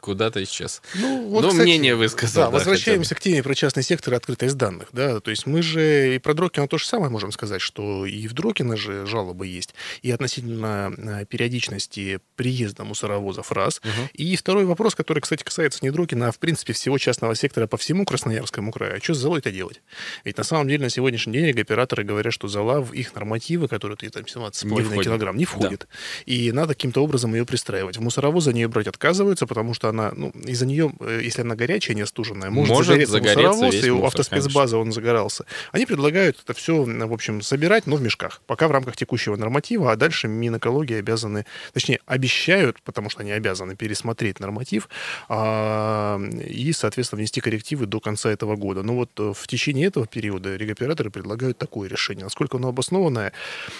Куда-то 0.00 0.42
исчез. 0.44 0.82
Ну, 0.94 1.40
Ну, 1.40 1.52
мнение 1.52 1.94
высказал, 1.94 2.44
Да, 2.44 2.50
да, 2.50 2.58
возвращаемся 2.58 3.14
к 3.14 3.20
теме 3.20 3.42
про 3.42 3.54
частный 3.54 3.82
сектор 3.82 4.14
и 4.14 4.16
открытость 4.16 4.56
данных. 4.56 4.88
Да? 4.92 5.20
То 5.20 5.30
есть 5.30 5.46
мы 5.46 5.62
же 5.62 6.16
и 6.16 6.18
про 6.18 6.34
Дрокина 6.34 6.68
то 6.68 6.78
же 6.78 6.86
самое 6.86 7.10
можем 7.10 7.32
сказать, 7.32 7.60
что 7.60 8.06
и 8.06 8.26
в 8.26 8.32
Дрокино 8.32 8.76
же 8.76 9.06
жалобы 9.06 9.46
есть, 9.46 9.74
и 10.02 10.10
относительно 10.10 10.92
э, 10.96 11.24
периодичности 11.26 12.20
приезда 12.36 12.84
мусоровозов 12.84 13.52
раз. 13.52 13.80
И 14.12 14.36
второй 14.36 14.64
вопрос, 14.64 14.94
который, 14.94 15.20
кстати, 15.20 15.42
касается 15.42 15.80
не 15.82 15.90
Дрокина, 15.90 16.28
а 16.28 16.32
в 16.32 16.38
принципе 16.38 16.72
всего 16.72 16.98
частного 16.98 17.34
сектора 17.34 17.66
по 17.66 17.76
всему 17.76 18.04
Красноярскому 18.04 18.72
краю. 18.72 18.96
А 18.96 19.00
что 19.02 19.14
с 19.14 19.18
залой-то 19.18 19.50
делать? 19.50 19.82
Ведь 20.24 20.38
на 20.38 20.44
самом 20.44 20.68
деле 20.68 20.84
на 20.84 20.90
сегодняшний 20.90 21.32
день 21.32 21.50
операторы 21.50 22.04
говорят, 22.04 22.32
что 22.32 22.48
зала 22.48 22.80
в 22.80 22.92
их 22.92 23.14
нормативы, 23.14 23.68
которые 23.68 23.96
ты 23.96 24.10
там 24.10 24.22
17,5 24.22 24.84
входит. 24.84 25.04
килограмм, 25.04 25.36
не 25.36 25.44
входит. 25.44 25.88
И 26.26 26.52
надо 26.52 26.74
каким-то 26.74 27.02
образом 27.02 27.34
ее 27.34 27.44
пристраивать. 27.44 27.96
В 27.96 28.00
мусоровозы 28.00 28.50
они 28.50 28.62
ее 28.62 28.68
брать 28.68 28.86
отказываются, 28.86 29.46
потому 29.46 29.74
что 29.74 29.87
она, 29.88 30.12
ну, 30.14 30.30
из-за 30.30 30.66
нее, 30.66 30.92
э, 31.00 31.20
если 31.22 31.42
она 31.42 31.54
горячая, 31.54 31.96
не 31.96 32.02
остуженная, 32.02 32.50
может, 32.50 32.70
Может 32.70 32.86
загореться, 32.86 33.12
загореться 33.12 33.48
мусоровоз, 33.48 33.74
и 33.74 33.90
у 33.90 33.94
мусор, 33.96 34.06
автоспецбазы 34.08 34.76
он 34.76 34.92
загорался. 34.92 35.44
Они 35.72 35.86
предлагают 35.86 36.40
это 36.42 36.54
все, 36.54 36.84
в 36.84 37.12
общем, 37.12 37.42
собирать, 37.42 37.86
но 37.86 37.96
в 37.96 38.02
мешках, 38.02 38.42
пока 38.46 38.68
в 38.68 38.70
рамках 38.70 38.96
текущего 38.96 39.36
норматива, 39.36 39.92
а 39.92 39.96
дальше 39.96 40.28
Минэкологии 40.28 40.96
обязаны, 40.96 41.46
точнее, 41.72 42.00
обещают, 42.06 42.80
потому 42.82 43.10
что 43.10 43.20
они 43.20 43.32
обязаны 43.32 43.76
пересмотреть 43.76 44.40
норматив 44.40 44.88
а, 45.28 46.20
и, 46.20 46.72
соответственно, 46.72 47.18
внести 47.18 47.40
коррективы 47.40 47.86
до 47.86 48.00
конца 48.00 48.30
этого 48.30 48.56
года. 48.56 48.82
Но 48.82 48.94
вот 48.94 49.10
э, 49.18 49.32
в 49.34 49.46
течение 49.46 49.86
этого 49.86 50.06
периода 50.06 50.56
регоператоры 50.56 51.10
предлагают 51.10 51.58
такое 51.58 51.88
решение. 51.88 52.24
Насколько 52.24 52.56
оно 52.58 52.68
обоснованное, 52.68 53.32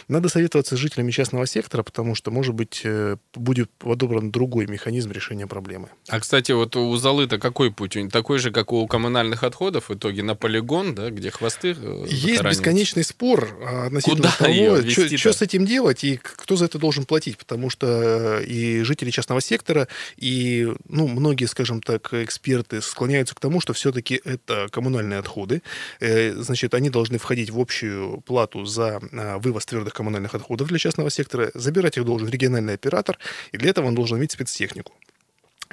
надо 0.08 0.28
советоваться 0.28 0.76
с 0.76 0.78
жителями 0.78 1.10
частного 1.10 1.46
сектора, 1.46 1.82
потому 1.82 2.14
что, 2.14 2.30
может 2.30 2.54
быть, 2.54 2.82
э, 2.84 3.16
будет 3.34 3.70
подобран 3.78 4.30
другой 4.30 4.66
механизм 4.66 5.12
решения 5.12 5.46
проблемы. 5.46 5.88
А, 6.08 6.20
кстати, 6.20 6.52
вот 6.52 6.74
у 6.76 6.96
Золы-то 6.96 7.38
какой 7.38 7.70
путь? 7.70 7.96
У 7.96 8.00
них 8.00 8.10
Такой 8.10 8.38
же, 8.38 8.50
как 8.50 8.72
у 8.72 8.86
коммунальных 8.86 9.44
отходов, 9.44 9.90
в 9.90 9.94
итоге 9.94 10.22
на 10.22 10.34
полигон, 10.34 10.94
да, 10.94 11.10
где 11.10 11.30
хвосты 11.30 11.76
э, 11.78 12.04
Есть 12.08 12.42
бесконечный 12.42 13.04
спор 13.04 13.48
а, 13.60 13.86
относительно 13.86 14.16
Куда 14.16 14.46
того, 14.46 14.90
что 14.90 15.32
с 15.32 15.42
этим 15.42 15.66
делать 15.66 16.04
и 16.04 16.16
кто 16.16 16.56
за 16.56 16.64
это 16.64 16.78
должен 16.78 17.04
платить. 17.04 17.36
Потому 17.36 17.68
что 17.68 17.86
э, 18.40 18.44
и 18.44 18.82
жители 18.82 19.10
частного 19.10 19.42
сектора, 19.42 19.86
и 20.16 20.72
ну, 20.88 21.08
многие, 21.08 21.44
скажем 21.44 21.82
так, 21.82 22.14
эксперты 22.14 22.80
склоняются 22.80 23.34
к 23.34 23.40
тому, 23.40 23.60
что 23.60 23.74
все-таки 23.74 24.20
это 24.24 24.68
коммунальные 24.70 25.18
отходы. 25.18 25.62
Э, 26.00 26.34
Значит, 26.38 26.72
они 26.72 26.88
должны 26.88 27.18
входить 27.18 27.50
в 27.50 27.60
общую 27.60 28.22
плату 28.22 28.64
за 28.64 29.00
вывоз 29.42 29.66
твердых 29.66 29.92
коммунальных 29.92 30.34
отходов 30.34 30.68
для 30.68 30.78
частного 30.78 31.10
сектора. 31.10 31.50
Забирать 31.54 31.98
их 31.98 32.04
должен 32.04 32.28
региональный 32.28 32.74
оператор, 32.74 33.18
и 33.52 33.58
для 33.58 33.70
этого 33.70 33.86
он 33.86 33.94
должен 33.94 34.18
иметь 34.18 34.32
спецтехнику. 34.32 34.92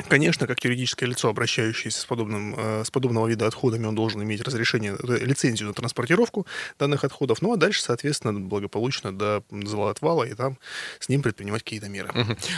Конечно, 0.10 0.46
как 0.46 0.64
юридическое 0.64 1.08
лицо, 1.08 1.30
обращающееся 1.30 2.02
с, 2.02 2.06
подобным, 2.06 2.54
э, 2.58 2.84
с 2.84 2.92
подобного 2.92 3.28
вида 3.28 3.48
отходами, 3.48 3.86
он 3.86 3.96
должен 3.96 4.22
иметь 4.24 4.42
разрешение, 4.42 4.98
э, 5.02 5.18
лицензию 5.26 5.70
на 5.70 5.74
транспортировку 5.74 6.46
данных 6.78 7.06
отходов. 7.06 7.42
Ну 7.42 7.54
а 7.54 7.58
дальше, 7.58 7.82
соответственно, 7.82 8.38
благополучно 8.38 9.18
до 9.18 9.44
отвала 9.90 10.24
и 10.24 10.34
там 10.34 10.58
с 11.00 11.08
ним 11.08 11.22
предпринимать 11.22 11.64
какие-то 11.64 11.88
меры. 11.88 12.10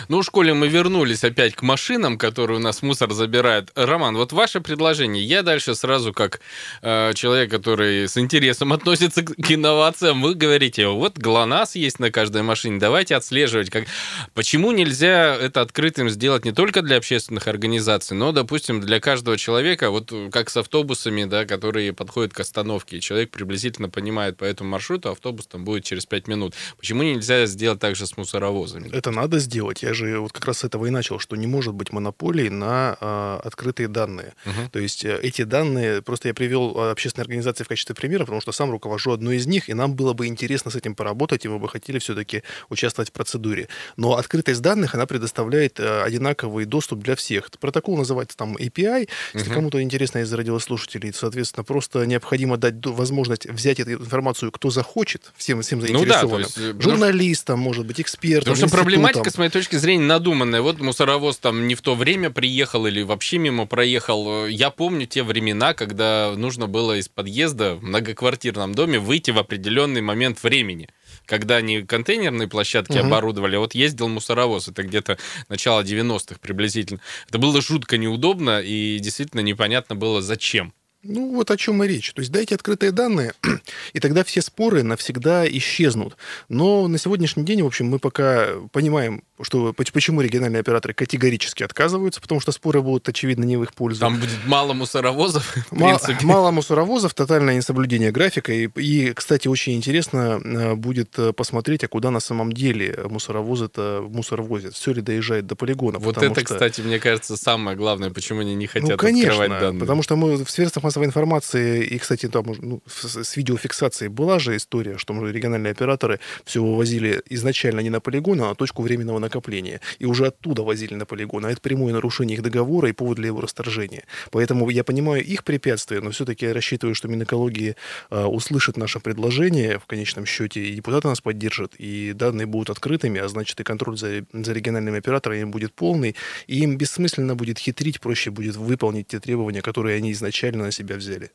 Ну, 0.07 0.21
в 0.21 0.23
школе 0.23 0.53
мы 0.53 0.67
вернулись 0.67 1.23
опять 1.23 1.55
к 1.55 1.61
машинам, 1.61 2.17
которые 2.17 2.57
у 2.57 2.61
нас 2.61 2.81
мусор 2.81 3.11
забирают. 3.11 3.71
Роман, 3.75 4.15
вот 4.15 4.33
ваше 4.33 4.61
предложение. 4.61 5.23
Я 5.23 5.43
дальше 5.43 5.75
сразу 5.75 6.13
как 6.13 6.39
э, 6.81 7.13
человек, 7.13 7.51
который 7.51 8.07
с 8.07 8.17
интересом 8.17 8.73
относится 8.73 9.23
к, 9.23 9.51
инновациям, 9.51 10.21
вы 10.21 10.33
говорите, 10.33 10.87
вот 10.87 11.17
ГЛОНАСС 11.17 11.75
есть 11.75 11.99
на 11.99 12.09
каждой 12.09 12.41
машине, 12.41 12.79
давайте 12.79 13.15
отслеживать. 13.15 13.69
Как... 13.69 13.85
Почему 14.33 14.71
нельзя 14.71 15.35
это 15.35 15.61
открытым 15.61 16.09
сделать 16.09 16.45
не 16.45 16.51
только 16.51 16.81
для 16.81 16.97
общественных 16.97 17.26
общественных 17.27 17.47
организаций, 17.47 18.15
но, 18.15 18.31
допустим, 18.31 18.79
для 18.79 18.99
каждого 18.99 19.37
человека, 19.37 19.89
вот 19.91 20.13
как 20.31 20.49
с 20.49 20.57
автобусами, 20.57 21.25
да, 21.25 21.45
которые 21.45 21.91
подходят 21.91 22.33
к 22.33 22.39
остановке, 22.39 22.99
человек 23.01 23.31
приблизительно 23.31 23.89
понимает 23.89 24.37
по 24.37 24.45
этому 24.45 24.69
маршруту, 24.69 25.09
автобус 25.09 25.47
там 25.47 25.65
будет 25.65 25.83
через 25.83 26.05
5 26.05 26.27
минут. 26.27 26.53
Почему 26.77 27.03
нельзя 27.03 27.45
сделать 27.45 27.79
так 27.79 27.95
же 27.95 28.05
с 28.05 28.15
мусоровозами? 28.17 28.89
Это 28.93 29.11
надо 29.11 29.39
сделать. 29.39 29.83
Я 29.83 29.93
же 29.93 30.19
вот 30.19 30.31
как 30.31 30.45
раз 30.45 30.59
с 30.59 30.63
этого 30.63 30.85
и 30.85 30.89
начал, 30.89 31.19
что 31.19 31.35
не 31.35 31.47
может 31.47 31.73
быть 31.73 31.91
монополии 31.91 32.49
на 32.49 32.97
э, 32.99 33.39
открытые 33.43 33.89
данные. 33.89 34.33
Угу. 34.45 34.69
То 34.71 34.79
есть 34.79 35.03
э, 35.03 35.19
эти 35.21 35.43
данные, 35.43 36.01
просто 36.01 36.29
я 36.29 36.33
привел 36.33 36.75
а, 36.77 36.91
общественные 36.91 37.23
организации 37.23 37.65
в 37.65 37.67
качестве 37.67 37.93
примера, 37.93 38.21
потому 38.21 38.41
что 38.41 38.53
сам 38.53 38.71
руковожу 38.71 39.11
одной 39.11 39.35
из 39.35 39.47
них, 39.47 39.69
и 39.69 39.73
нам 39.73 39.95
было 39.95 40.13
бы 40.13 40.27
интересно 40.27 40.71
с 40.71 40.75
этим 40.75 40.95
поработать, 40.95 41.45
и 41.45 41.49
мы 41.49 41.59
бы 41.59 41.67
хотели 41.67 41.99
все-таки 41.99 42.43
участвовать 42.69 43.09
в 43.09 43.11
процедуре. 43.11 43.67
Но 43.97 44.15
открытость 44.15 44.61
данных, 44.61 44.95
она 44.95 45.05
предоставляет 45.05 45.79
э, 45.79 46.03
одинаковый 46.03 46.65
доступ 46.65 46.99
для 46.99 47.16
всех. 47.17 47.49
Протокол 47.59 47.97
называется 47.97 48.37
там 48.37 48.55
API. 48.55 49.09
Если 49.33 49.49
угу. 49.49 49.55
кому-то 49.55 49.81
интересно 49.81 50.19
из 50.19 50.31
радиослушателей, 50.31 51.11
соответственно, 51.13 51.63
просто 51.63 52.05
необходимо 52.05 52.57
дать 52.57 52.75
возможность 52.85 53.45
взять 53.45 53.79
эту 53.79 53.93
информацию, 53.93 54.51
кто 54.51 54.69
захочет, 54.69 55.33
всем, 55.35 55.61
всем 55.61 55.81
заинтересованным. 55.81 56.47
Ну, 56.55 56.55
да, 56.55 56.63
есть, 56.63 56.77
э, 56.79 56.81
Журналистам, 56.81 57.59
может 57.59 57.85
быть, 57.85 57.99
экспертам, 57.99 58.53
Потому 58.53 58.67
что 58.67 58.77
проблематика, 58.77 59.29
с 59.29 59.37
моей 59.37 59.51
точки 59.51 59.75
зрения, 59.75 60.05
надуманная. 60.05 60.61
Вот 60.61 60.79
мусоровоз 60.79 61.37
там 61.37 61.67
не 61.67 61.75
в 61.75 61.81
то 61.81 61.95
время 61.95 62.29
приехал 62.29 62.85
или 62.85 63.01
вообще 63.01 63.37
мимо 63.37 63.65
проехал. 63.65 64.47
Я 64.47 64.69
помню 64.69 65.05
те 65.05 65.23
времена, 65.23 65.73
когда 65.73 66.33
нужно 66.35 66.67
было 66.67 66.97
из 66.97 67.09
подъезда 67.09 67.75
в 67.75 67.83
многоквартирном 67.83 68.73
доме 68.73 68.99
выйти 68.99 69.31
в 69.31 69.37
определенный 69.37 70.01
момент 70.01 70.41
времени 70.43 70.89
когда 71.27 71.57
они 71.57 71.83
контейнерные 71.83 72.47
площадки 72.47 72.97
угу. 72.97 73.07
оборудовали, 73.07 73.57
а 73.57 73.59
вот 73.59 73.75
ездил 73.75 74.07
мусоровоз, 74.07 74.67
это 74.67 74.83
где-то 74.83 75.17
начало 75.49 75.81
90-х 75.81 76.39
приблизительно. 76.41 76.99
Это 77.27 77.37
было 77.37 77.61
жутко 77.61 77.97
неудобно 77.97 78.61
и 78.61 78.97
действительно 78.99 79.41
непонятно 79.41 79.95
было 79.95 80.21
зачем. 80.21 80.73
Ну, 81.03 81.35
вот 81.35 81.51
о 81.51 81.57
чем 81.57 81.83
и 81.83 81.87
речь. 81.87 82.11
То 82.13 82.21
есть 82.21 82.31
дайте 82.31 82.55
открытые 82.55 82.91
данные, 82.91 83.33
и 83.93 83.99
тогда 83.99 84.23
все 84.23 84.41
споры 84.41 84.83
навсегда 84.83 85.47
исчезнут. 85.47 86.17
Но 86.49 86.87
на 86.87 86.97
сегодняшний 86.97 87.45
день, 87.45 87.61
в 87.61 87.67
общем, 87.67 87.87
мы 87.87 87.99
пока 87.99 88.55
понимаем, 88.71 89.23
что 89.41 89.73
почему 89.73 90.21
региональные 90.21 90.61
операторы 90.61 90.93
категорически 90.93 91.63
отказываются, 91.63 92.21
потому 92.21 92.41
что 92.41 92.51
споры 92.51 92.81
будут, 92.81 93.07
очевидно, 93.07 93.43
не 93.43 93.57
в 93.57 93.63
их 93.63 93.73
пользу. 93.73 93.99
Там 93.99 94.19
будет 94.19 94.45
мало 94.45 94.73
мусоровозов, 94.73 95.55
Мало, 95.71 95.99
мало 96.23 96.51
мусоровозов, 96.51 97.13
тотальное 97.13 97.55
несоблюдение 97.55 98.11
графика. 98.11 98.51
И, 98.51 98.67
и, 98.75 99.13
кстати, 99.13 99.47
очень 99.47 99.73
интересно 99.73 100.41
э, 100.43 100.75
будет 100.75 101.17
э, 101.19 101.33
посмотреть, 101.33 101.83
а 101.83 101.87
куда 101.87 102.11
на 102.11 102.19
самом 102.19 102.51
деле 102.51 102.99
мусоровозы-то 103.09 104.05
мусор 104.09 104.41
возят. 104.41 104.73
Все 104.73 104.93
ли 104.93 105.01
доезжает 105.01 105.45
до 105.45 105.55
полигона. 105.55 105.99
Вот 105.99 106.17
это, 106.17 106.41
что... 106.41 106.53
кстати, 106.53 106.81
мне 106.81 106.99
кажется, 106.99 107.37
самое 107.37 107.77
главное, 107.77 108.09
почему 108.09 108.41
они 108.41 108.55
не 108.55 108.65
ну, 108.65 108.71
хотят 108.71 108.89
ну, 108.89 108.97
конечно, 108.97 109.31
открывать 109.31 109.61
данные. 109.61 109.79
потому 109.79 110.03
что 110.03 110.15
мы 110.15 110.43
в 110.43 110.49
средствах 110.49 110.83
массовой 110.83 111.07
информации, 111.07 111.83
и, 111.85 111.97
кстати, 111.97 112.27
там 112.27 112.45
ну, 112.59 112.81
с 112.87 113.35
видеофиксацией 113.35 114.09
была 114.09 114.39
же 114.39 114.55
история, 114.55 114.97
что 114.97 115.13
региональные 115.25 115.71
операторы 115.71 116.19
все 116.45 116.63
вывозили 116.63 117.21
изначально 117.29 117.81
не 117.81 117.89
на 117.89 117.99
полигон, 117.99 118.41
а 118.41 118.49
на 118.49 118.55
точку 118.55 118.81
временного 118.81 119.19
накопления. 119.27 119.81
И 119.99 120.05
уже 120.05 120.27
оттуда 120.27 120.63
возили 120.63 120.95
на 120.95 121.05
полигон. 121.05 121.45
А 121.45 121.51
это 121.51 121.61
прямое 121.61 121.93
нарушение 121.93 122.37
их 122.37 122.43
договора 122.43 122.89
и 122.89 122.93
повод 122.93 123.17
для 123.17 123.27
его 123.27 123.41
расторжения. 123.41 124.03
Поэтому 124.31 124.69
я 124.69 124.83
понимаю 124.83 125.23
их 125.23 125.43
препятствия, 125.43 126.01
но 126.01 126.11
все-таки 126.11 126.45
я 126.45 126.53
рассчитываю, 126.53 126.95
что 126.95 127.07
Минэкологии 127.07 127.75
э, 128.09 128.23
услышит 128.25 128.77
наше 128.77 128.99
предложение 128.99 129.79
в 129.79 129.85
конечном 129.85 130.25
счете, 130.25 130.61
и 130.61 130.75
депутаты 130.75 131.07
нас 131.07 131.21
поддержат, 131.21 131.75
и 131.75 132.13
данные 132.13 132.45
будут 132.45 132.69
открытыми, 132.69 133.19
а 133.19 133.27
значит 133.27 133.59
и 133.59 133.63
контроль 133.63 133.97
за, 133.97 134.25
за 134.33 134.53
региональными 134.53 134.99
операторами 134.99 135.43
будет 135.45 135.73
полный, 135.73 136.15
и 136.47 136.59
им 136.59 136.77
бессмысленно 136.77 137.35
будет 137.35 137.59
хитрить, 137.59 137.99
проще 137.99 138.31
будет 138.31 138.55
выполнить 138.55 139.07
те 139.07 139.19
требования, 139.19 139.61
которые 139.61 139.97
они 139.97 140.11
изначально 140.11 140.65
на 140.65 140.71
себя 140.71 140.95
взяли. 140.95 141.31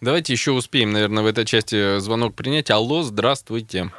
Давайте 0.00 0.32
еще 0.32 0.52
успеем, 0.52 0.92
наверное, 0.92 1.22
в 1.22 1.26
этой 1.26 1.44
части 1.44 1.98
звонок 1.98 2.34
принять. 2.34 2.70
Алло, 2.70 3.02
здравствуйте. 3.02 3.90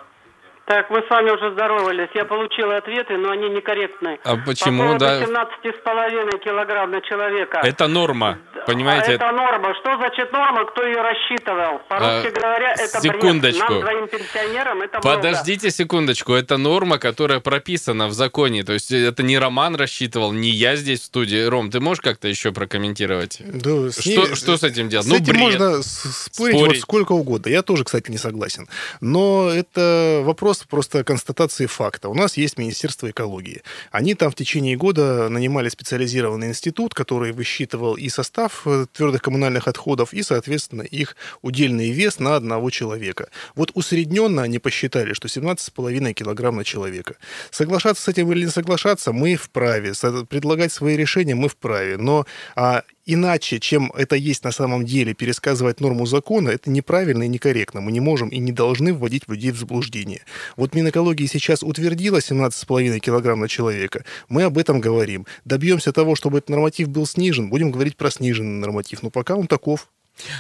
Так, 0.70 0.92
мы 0.92 1.02
с 1.02 1.10
вами 1.10 1.32
уже 1.32 1.52
здоровались. 1.54 2.10
Я 2.14 2.26
получила 2.26 2.78
ответы, 2.78 3.18
но 3.18 3.32
они 3.32 3.50
некорректны. 3.50 4.20
А 4.24 4.38
почему, 4.38 4.94
По 4.94 5.00
да? 5.00 5.24
17,5 5.24 6.44
килограмм 6.44 6.92
на 6.92 7.02
человека. 7.02 7.62
Это 7.64 7.88
норма, 7.88 8.38
понимаете? 8.68 9.14
А 9.14 9.16
это 9.16 9.32
норма. 9.32 9.74
Что 9.80 9.96
значит 9.98 10.32
норма? 10.32 10.66
Кто 10.66 10.86
ее 10.86 11.02
рассчитывал? 11.02 11.80
По-русски 11.88 12.28
а, 12.28 12.40
говоря, 12.40 12.74
это 12.74 13.02
секундочку. 13.02 13.66
бред. 13.66 13.70
Нам, 13.72 13.82
двоим 13.82 14.08
пенсионерам, 14.10 14.82
это 14.84 15.00
Подождите 15.00 15.66
много. 15.66 15.76
секундочку. 15.76 16.34
Это 16.34 16.58
норма, 16.58 17.00
которая 17.00 17.40
прописана 17.40 18.06
в 18.06 18.14
законе. 18.14 18.64
То 18.64 18.74
есть 18.74 18.92
это 18.92 19.24
не 19.24 19.40
Роман 19.40 19.76
рассчитывал, 19.76 20.34
не 20.34 20.50
я 20.50 20.76
здесь 20.76 21.00
в 21.00 21.06
студии. 21.06 21.46
Ром, 21.46 21.72
ты 21.72 21.80
можешь 21.80 22.02
как-то 22.02 22.28
еще 22.28 22.52
прокомментировать? 22.52 23.42
Да, 23.44 23.90
что, 23.90 24.08
ней, 24.08 24.36
что 24.36 24.56
с 24.56 24.62
этим 24.62 24.88
делать? 24.88 25.08
С 25.08 25.10
ну, 25.10 25.16
этим 25.16 25.34
бред. 25.34 25.42
можно 25.42 25.82
спорить, 25.82 26.56
спорить. 26.56 26.68
Вот 26.68 26.78
сколько 26.78 27.14
угодно. 27.14 27.50
Я 27.50 27.64
тоже, 27.64 27.86
кстати, 27.86 28.12
не 28.12 28.20
согласен. 28.20 28.68
Но 29.02 29.50
это 29.50 30.22
вопрос 30.24 30.59
вопрос 30.62 30.80
просто 30.80 31.04
констатации 31.04 31.66
факта. 31.66 32.10
У 32.10 32.14
нас 32.14 32.38
есть 32.38 32.58
Министерство 32.58 33.10
экологии. 33.10 33.62
Они 33.92 34.16
там 34.16 34.32
в 34.32 34.36
течение 34.36 34.78
года 34.78 35.30
нанимали 35.30 35.70
специализированный 35.70 36.48
институт, 36.48 36.94
который 36.94 37.32
высчитывал 37.32 37.96
и 37.96 38.10
состав 38.10 38.62
э, 38.66 38.86
твердых 38.94 39.22
коммунальных 39.22 39.68
отходов, 39.68 40.14
и, 40.14 40.24
соответственно, 40.24 40.84
их 40.84 41.16
удельный 41.42 41.92
вес 41.92 42.20
на 42.20 42.36
одного 42.36 42.70
человека. 42.70 43.28
Вот 43.56 43.72
усредненно 43.74 44.44
они 44.44 44.60
посчитали, 44.60 45.14
что 45.14 45.28
17,5 45.28 46.14
килограмм 46.14 46.56
на 46.56 46.64
человека. 46.64 47.16
Соглашаться 47.52 48.04
с 48.04 48.08
этим 48.08 48.32
или 48.32 48.46
не 48.46 48.52
соглашаться, 48.52 49.12
мы 49.12 49.36
вправе. 49.36 49.94
Предлагать 50.30 50.72
свои 50.72 50.96
решения 50.96 51.36
мы 51.36 51.50
вправе. 51.50 51.98
Но 51.98 52.26
а, 52.56 52.84
иначе, 53.14 53.60
чем 53.60 53.92
это 53.96 54.16
есть 54.16 54.44
на 54.44 54.52
самом 54.52 54.86
деле, 54.86 55.14
пересказывать 55.14 55.82
норму 55.82 56.06
закона, 56.06 56.50
это 56.50 56.70
неправильно 56.70 57.24
и 57.24 57.28
некорректно. 57.28 57.82
Мы 57.82 57.92
не 57.92 58.00
можем 58.00 58.30
и 58.30 58.38
не 58.38 58.52
должны 58.52 58.94
вводить 58.94 59.28
людей 59.28 59.52
в 59.52 59.58
заблуждение. 59.58 60.22
Вот 60.56 60.76
Минэкологии 60.76 61.26
сейчас 61.26 61.64
утвердила 61.64 62.18
17,5 62.18 63.00
килограмм 63.00 63.40
на 63.40 63.48
человека. 63.48 64.06
Мы 64.30 64.44
об 64.44 64.58
этом 64.58 64.80
говорим. 64.80 65.26
Добьемся 65.46 65.92
того, 65.92 66.16
чтобы 66.16 66.38
этот 66.38 66.50
норматив 66.50 66.90
был 66.90 67.06
снижен, 67.06 67.50
будем 67.50 67.72
говорить 67.72 67.98
про 67.98 68.12
сниженный 68.12 68.60
норматив. 68.60 69.04
Но 69.04 69.10
пока 69.10 69.36
он 69.36 69.48
таков. 69.48 69.90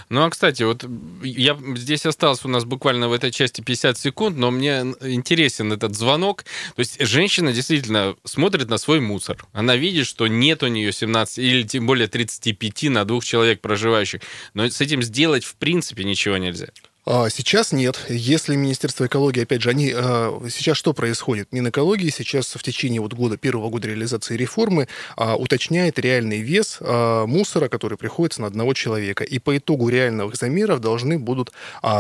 Ну, 0.10 0.24
а, 0.24 0.30
кстати, 0.30 0.64
вот 0.64 0.86
я 1.24 1.58
здесь 1.76 2.06
осталось 2.06 2.46
у 2.46 2.48
нас 2.48 2.66
буквально 2.66 3.10
в 3.10 3.14
этой 3.14 3.32
части 3.32 3.62
50 3.62 3.98
секунд, 3.98 4.38
но 4.38 4.52
мне 4.52 4.82
интересен 5.02 5.72
этот 5.72 5.96
звонок. 5.96 6.44
То 6.76 6.80
есть 6.80 7.00
женщина 7.00 7.54
действительно 7.54 8.16
смотрит 8.24 8.70
на 8.70 8.78
свой 8.78 9.00
мусор. 9.00 9.46
Она 9.54 9.76
видит, 9.76 10.06
что 10.06 10.28
нет 10.28 10.64
у 10.64 10.68
нее 10.68 10.92
17 10.92 11.38
или 11.40 11.64
тем 11.64 11.86
более 11.86 12.08
35 12.08 12.84
на 12.84 13.06
двух 13.06 13.24
человек 13.24 13.62
проживающих. 13.62 14.22
Но 14.54 14.70
с 14.70 14.82
этим 14.82 15.02
сделать 15.02 15.46
в 15.46 15.56
принципе 15.56 16.04
ничего 16.04 16.38
нельзя. 16.38 16.68
А, 17.12 17.28
сейчас 17.32 17.72
нет. 17.72 18.06
Если 18.08 18.56
Министерство 18.56 19.08
экологии, 19.08 19.42
опять 19.42 19.64
же, 19.64 19.72
они 19.72 19.92
а, 19.96 20.40
сейчас 20.48 20.78
что 20.78 20.94
происходит? 20.94 21.52
Минэкологии 21.52 22.10
сейчас 22.10 22.54
в 22.54 22.62
течение 22.62 23.02
вот 23.02 23.14
года, 23.14 23.36
первого 23.36 23.70
года 23.72 23.88
реализации 23.88 24.38
реформы 24.38 24.88
а, 25.18 25.36
уточняет 25.36 25.98
реальный 25.98 26.42
вес 26.42 26.78
мусора, 26.80 27.68
который 27.68 27.98
приходится 27.98 28.42
на 28.42 28.48
одного 28.48 28.76
человека. 28.76 29.24
И 29.24 29.40
по 29.40 29.58
итогу 29.58 29.90
реальных 29.90 30.36
замеров 30.36 30.82
должны 30.82 31.18
будут 31.18 31.52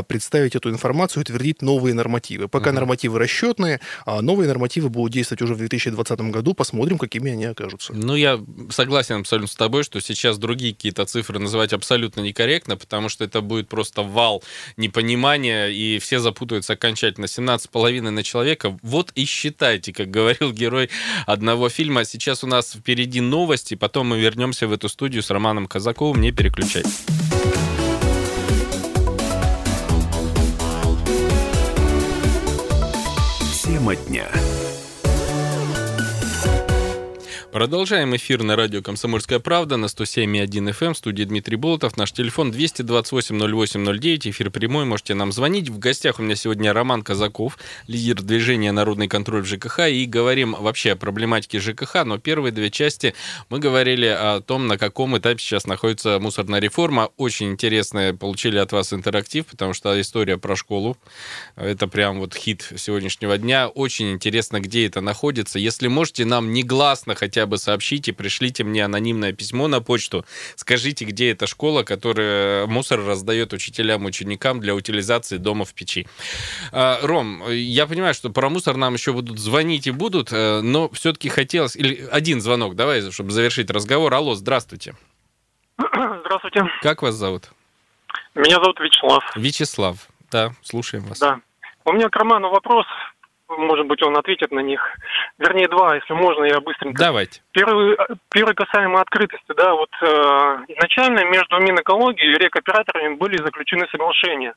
представить 0.08 0.56
эту 0.56 0.70
информацию, 0.70 1.22
утвердить 1.22 1.64
новые 1.64 1.96
нормативы. 1.96 2.48
Пока 2.48 2.70
угу. 2.70 2.76
нормативы 2.76 3.18
расчетные, 3.18 3.80
новые 4.06 4.48
нормативы 4.48 4.90
будут 4.90 5.14
действовать 5.14 5.42
уже 5.42 5.56
в 5.56 5.58
2020 5.58 6.20
году. 6.22 6.54
Посмотрим, 6.54 6.98
какими 7.00 7.32
они 7.32 7.46
окажутся. 7.46 7.94
Ну, 7.94 8.16
я 8.16 8.40
согласен 8.70 9.22
абсолютно 9.22 9.52
с 9.52 9.56
тобой, 9.56 9.84
что 9.84 10.00
сейчас 10.02 10.38
другие 10.38 10.76
какие-то 10.76 11.06
цифры 11.06 11.40
называть 11.40 11.74
абсолютно 11.74 12.22
некорректно, 12.22 12.78
потому 12.78 13.10
что 13.10 13.24
это 13.24 13.42
будет 13.42 13.68
просто 13.70 14.04
вал 14.04 14.44
непонятный 14.78 14.99
понимания, 15.00 15.68
и 15.68 15.98
все 16.00 16.20
запутаются 16.20 16.74
окончательно. 16.74 17.24
17,5 17.24 18.10
на 18.10 18.22
человека. 18.22 18.78
Вот 18.82 19.14
и 19.16 19.24
считайте, 19.24 19.94
как 19.94 20.12
говорил 20.12 20.52
герой 20.52 20.90
одного 21.26 21.70
фильма. 21.70 22.04
Сейчас 22.04 22.44
у 22.44 22.48
нас 22.48 22.74
впереди 22.74 23.22
новости, 23.22 23.76
потом 23.76 24.08
мы 24.08 24.20
вернемся 24.20 24.68
в 24.68 24.74
эту 24.74 24.90
студию 24.90 25.24
с 25.24 25.30
Романом 25.30 25.68
Казаковым. 25.68 26.20
Не 26.20 26.34
переключать. 26.34 26.86
Тема 33.64 33.96
дня. 33.96 34.39
Продолжаем 37.60 38.16
эфир 38.16 38.42
на 38.42 38.56
радио 38.56 38.82
«Комсомольская 38.82 39.40
правда» 39.40 39.76
на 39.76 39.88
107,1 39.88 40.70
FM. 40.70 40.94
В 40.94 40.98
студии 40.98 41.26
Дмитрий 41.26 41.58
Болотов. 41.58 41.98
Наш 41.98 42.14
телефон 42.14 42.52
228-08-09. 42.52 44.30
Эфир 44.30 44.50
прямой. 44.50 44.86
Можете 44.86 45.14
нам 45.14 45.34
звонить. 45.34 45.68
В 45.68 45.78
гостях 45.78 46.20
у 46.20 46.24
меня 46.24 46.36
сегодня 46.36 46.72
Роман 46.72 47.02
Казаков, 47.02 47.58
лидер 47.88 48.22
движения 48.22 48.72
«Народный 48.72 49.10
контроль 49.10 49.42
в 49.42 49.46
ЖКХ». 49.46 49.90
И 49.90 50.06
говорим 50.06 50.56
вообще 50.58 50.94
о 50.94 50.96
проблематике 50.96 51.60
ЖКХ. 51.60 52.06
Но 52.06 52.18
первые 52.18 52.54
две 52.54 52.72
части 52.72 53.14
мы 53.50 53.60
говорили 53.60 54.06
о 54.06 54.40
том, 54.40 54.68
на 54.68 54.78
каком 54.78 55.18
этапе 55.18 55.40
сейчас 55.40 55.68
находится 55.68 56.18
мусорная 56.18 56.62
реформа. 56.62 57.10
Очень 57.18 57.52
интересно 57.52 58.16
получили 58.18 58.58
от 58.58 58.72
вас 58.72 58.94
интерактив, 58.94 59.46
потому 59.46 59.74
что 59.74 60.00
история 60.00 60.38
про 60.38 60.56
школу. 60.56 60.98
Это 61.58 61.90
прям 61.90 62.20
вот 62.20 62.36
хит 62.36 62.72
сегодняшнего 62.78 63.38
дня. 63.38 63.68
Очень 63.68 64.14
интересно, 64.14 64.62
где 64.62 64.88
это 64.88 65.02
находится. 65.02 65.60
Если 65.60 65.90
можете 65.90 66.24
нам 66.24 66.54
негласно 66.54 67.16
хотя 67.16 67.49
бы 67.50 67.58
сообщите, 67.58 68.14
пришлите 68.14 68.64
мне 68.64 68.86
анонимное 68.86 69.34
письмо 69.34 69.68
на 69.68 69.82
почту, 69.82 70.26
скажите, 70.56 71.06
где 71.06 71.32
эта 71.32 71.48
школа, 71.48 71.84
которая 71.84 72.68
мусор 72.68 73.04
раздает 73.04 73.52
учителям, 73.54 74.06
ученикам 74.06 74.60
для 74.60 74.76
утилизации 74.76 75.38
дома 75.38 75.66
в 75.66 75.74
печи. 75.74 76.08
А, 76.72 77.00
Ром, 77.02 77.44
я 77.50 77.88
понимаю, 77.88 78.14
что 78.14 78.30
про 78.30 78.50
мусор 78.50 78.78
нам 78.78 78.94
еще 78.94 79.12
будут 79.12 79.40
звонить 79.40 79.88
и 79.88 79.92
будут, 79.92 80.32
э, 80.32 80.62
но 80.62 80.90
все-таки 80.92 81.30
хотелось... 81.30 81.76
Или 81.76 82.08
один 82.12 82.40
звонок, 82.42 82.76
давай, 82.76 83.12
чтобы 83.12 83.32
завершить 83.32 83.70
разговор. 83.70 84.14
Алло, 84.14 84.36
здравствуйте. 84.36 84.96
Здравствуйте. 85.78 86.66
Как 86.82 87.02
вас 87.02 87.16
зовут? 87.16 87.50
Меня 88.36 88.56
зовут 88.56 88.80
Вячеслав. 88.80 89.24
Вячеслав, 89.36 90.08
да, 90.32 90.52
слушаем 90.62 91.04
вас. 91.06 91.20
Да. 91.20 91.40
У 91.86 91.94
меня 91.94 92.10
к 92.10 92.16
Роману 92.16 92.50
вопрос 92.50 92.86
может 93.50 93.88
быть, 93.88 94.02
он 94.04 94.18
ответит 94.18 94.52
на 94.52 94.60
них. 94.60 94.82
Вернее, 95.38 95.68
два, 95.68 95.96
если 95.96 96.14
можно, 96.14 96.44
я 96.44 96.60
быстренько. 96.62 97.04
Давайте. 97.04 97.42
Первый, 97.52 97.98
первый 98.32 98.54
касаемо 98.54 99.02
открытости. 99.02 99.54
Да, 99.56 99.74
вот 99.74 99.90
э, 100.02 100.06
изначально 100.68 101.26
между 101.26 101.60
Минэкологией 101.60 102.34
и 102.34 102.40
рекоператорами 102.40 103.16
были 103.16 103.38
заключены 103.38 103.88
соглашения. 103.92 104.54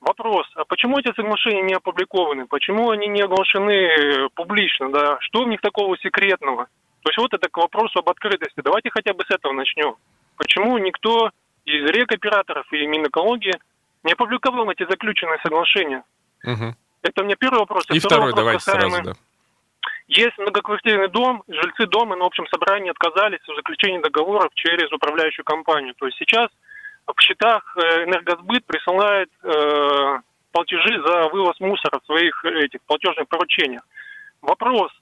Вопрос, 0.00 0.50
а 0.56 0.64
почему 0.64 0.98
эти 0.98 1.14
соглашения 1.14 1.62
не 1.62 1.74
опубликованы? 1.74 2.46
Почему 2.46 2.90
они 2.90 3.06
не 3.06 3.22
оглашены 3.22 4.28
публично? 4.34 4.90
Да? 4.90 5.18
Что 5.20 5.44
в 5.44 5.48
них 5.48 5.60
такого 5.60 5.96
секретного? 5.98 6.66
То 7.02 7.10
есть 7.10 7.18
вот 7.18 7.32
это 7.32 7.48
к 7.48 7.56
вопросу 7.56 8.00
об 8.00 8.10
открытости. 8.10 8.60
Давайте 8.64 8.90
хотя 8.90 9.14
бы 9.14 9.24
с 9.24 9.30
этого 9.30 9.52
начнем. 9.52 9.94
Почему 10.36 10.76
никто 10.78 11.30
из 11.64 11.88
рекоператоров 11.90 12.66
и 12.72 12.84
Минэкологии 12.86 13.54
не 14.02 14.12
опубликовал 14.12 14.68
эти 14.70 14.84
заключенные 14.88 15.38
соглашения? 15.42 16.02
Угу. 16.44 16.74
Это 17.02 17.22
у 17.22 17.24
меня 17.24 17.36
первый 17.36 17.60
вопрос. 17.60 17.84
И 17.90 17.98
второй, 17.98 18.30
второй 18.30 18.34
давайте 18.34 18.64
сразу, 18.64 19.02
да. 19.02 19.12
Есть 20.08 20.36
многоквартирный 20.38 21.08
дом, 21.08 21.42
жильцы 21.48 21.86
дома 21.86 22.16
на 22.16 22.26
общем 22.26 22.46
собрании 22.48 22.90
отказались 22.90 23.40
от 23.48 23.56
заключения 23.56 24.00
договоров 24.00 24.52
через 24.54 24.92
управляющую 24.92 25.44
компанию. 25.44 25.94
То 25.94 26.06
есть 26.06 26.18
сейчас 26.18 26.48
в 27.06 27.20
счетах 27.20 27.76
э, 27.76 28.04
энергосбыт 28.04 28.64
присылает 28.66 29.30
э, 29.42 30.18
платежи 30.52 31.02
за 31.06 31.28
вывоз 31.28 31.58
мусора 31.60 32.00
в 32.00 32.06
своих 32.06 32.44
этих 32.44 32.80
платежных 32.82 33.28
поручениях. 33.28 33.82
Вопрос, 34.42 34.92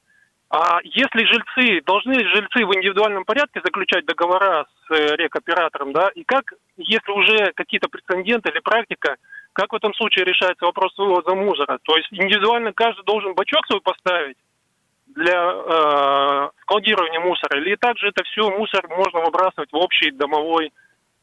а 0.51 0.81
если 0.83 1.25
жильцы, 1.25 1.83
должны 1.85 2.15
жильцы 2.15 2.65
в 2.65 2.75
индивидуальном 2.75 3.25
порядке 3.25 3.61
заключать 3.65 4.05
договора 4.07 4.67
с 4.87 4.91
э, 4.91 5.17
рекоператором, 5.17 5.93
да, 5.93 6.11
и 6.15 6.25
как, 6.25 6.53
если 6.77 7.11
уже 7.13 7.53
какие-то 7.55 7.89
прецеденты 7.89 8.51
или 8.51 8.61
практика, 8.61 9.17
как 9.53 9.73
в 9.73 9.77
этом 9.77 9.95
случае 9.95 10.25
решается 10.25 10.65
вопрос 10.65 10.97
вывоза 10.97 11.35
мусора? 11.35 11.79
То 11.83 11.97
есть 11.97 12.09
индивидуально 12.13 12.73
каждый 12.73 13.05
должен 13.05 13.35
бачок 13.35 13.67
свой 13.67 13.81
поставить 13.81 14.37
для 15.07 15.53
э, 15.53 16.49
складирования 16.63 17.21
мусора, 17.21 17.61
или 17.61 17.75
также 17.77 18.09
это 18.09 18.23
все 18.25 18.49
мусор 18.51 18.87
можно 18.89 19.21
выбрасывать 19.21 19.73
в 19.73 19.77
общий 19.77 20.11
домовой 20.13 20.73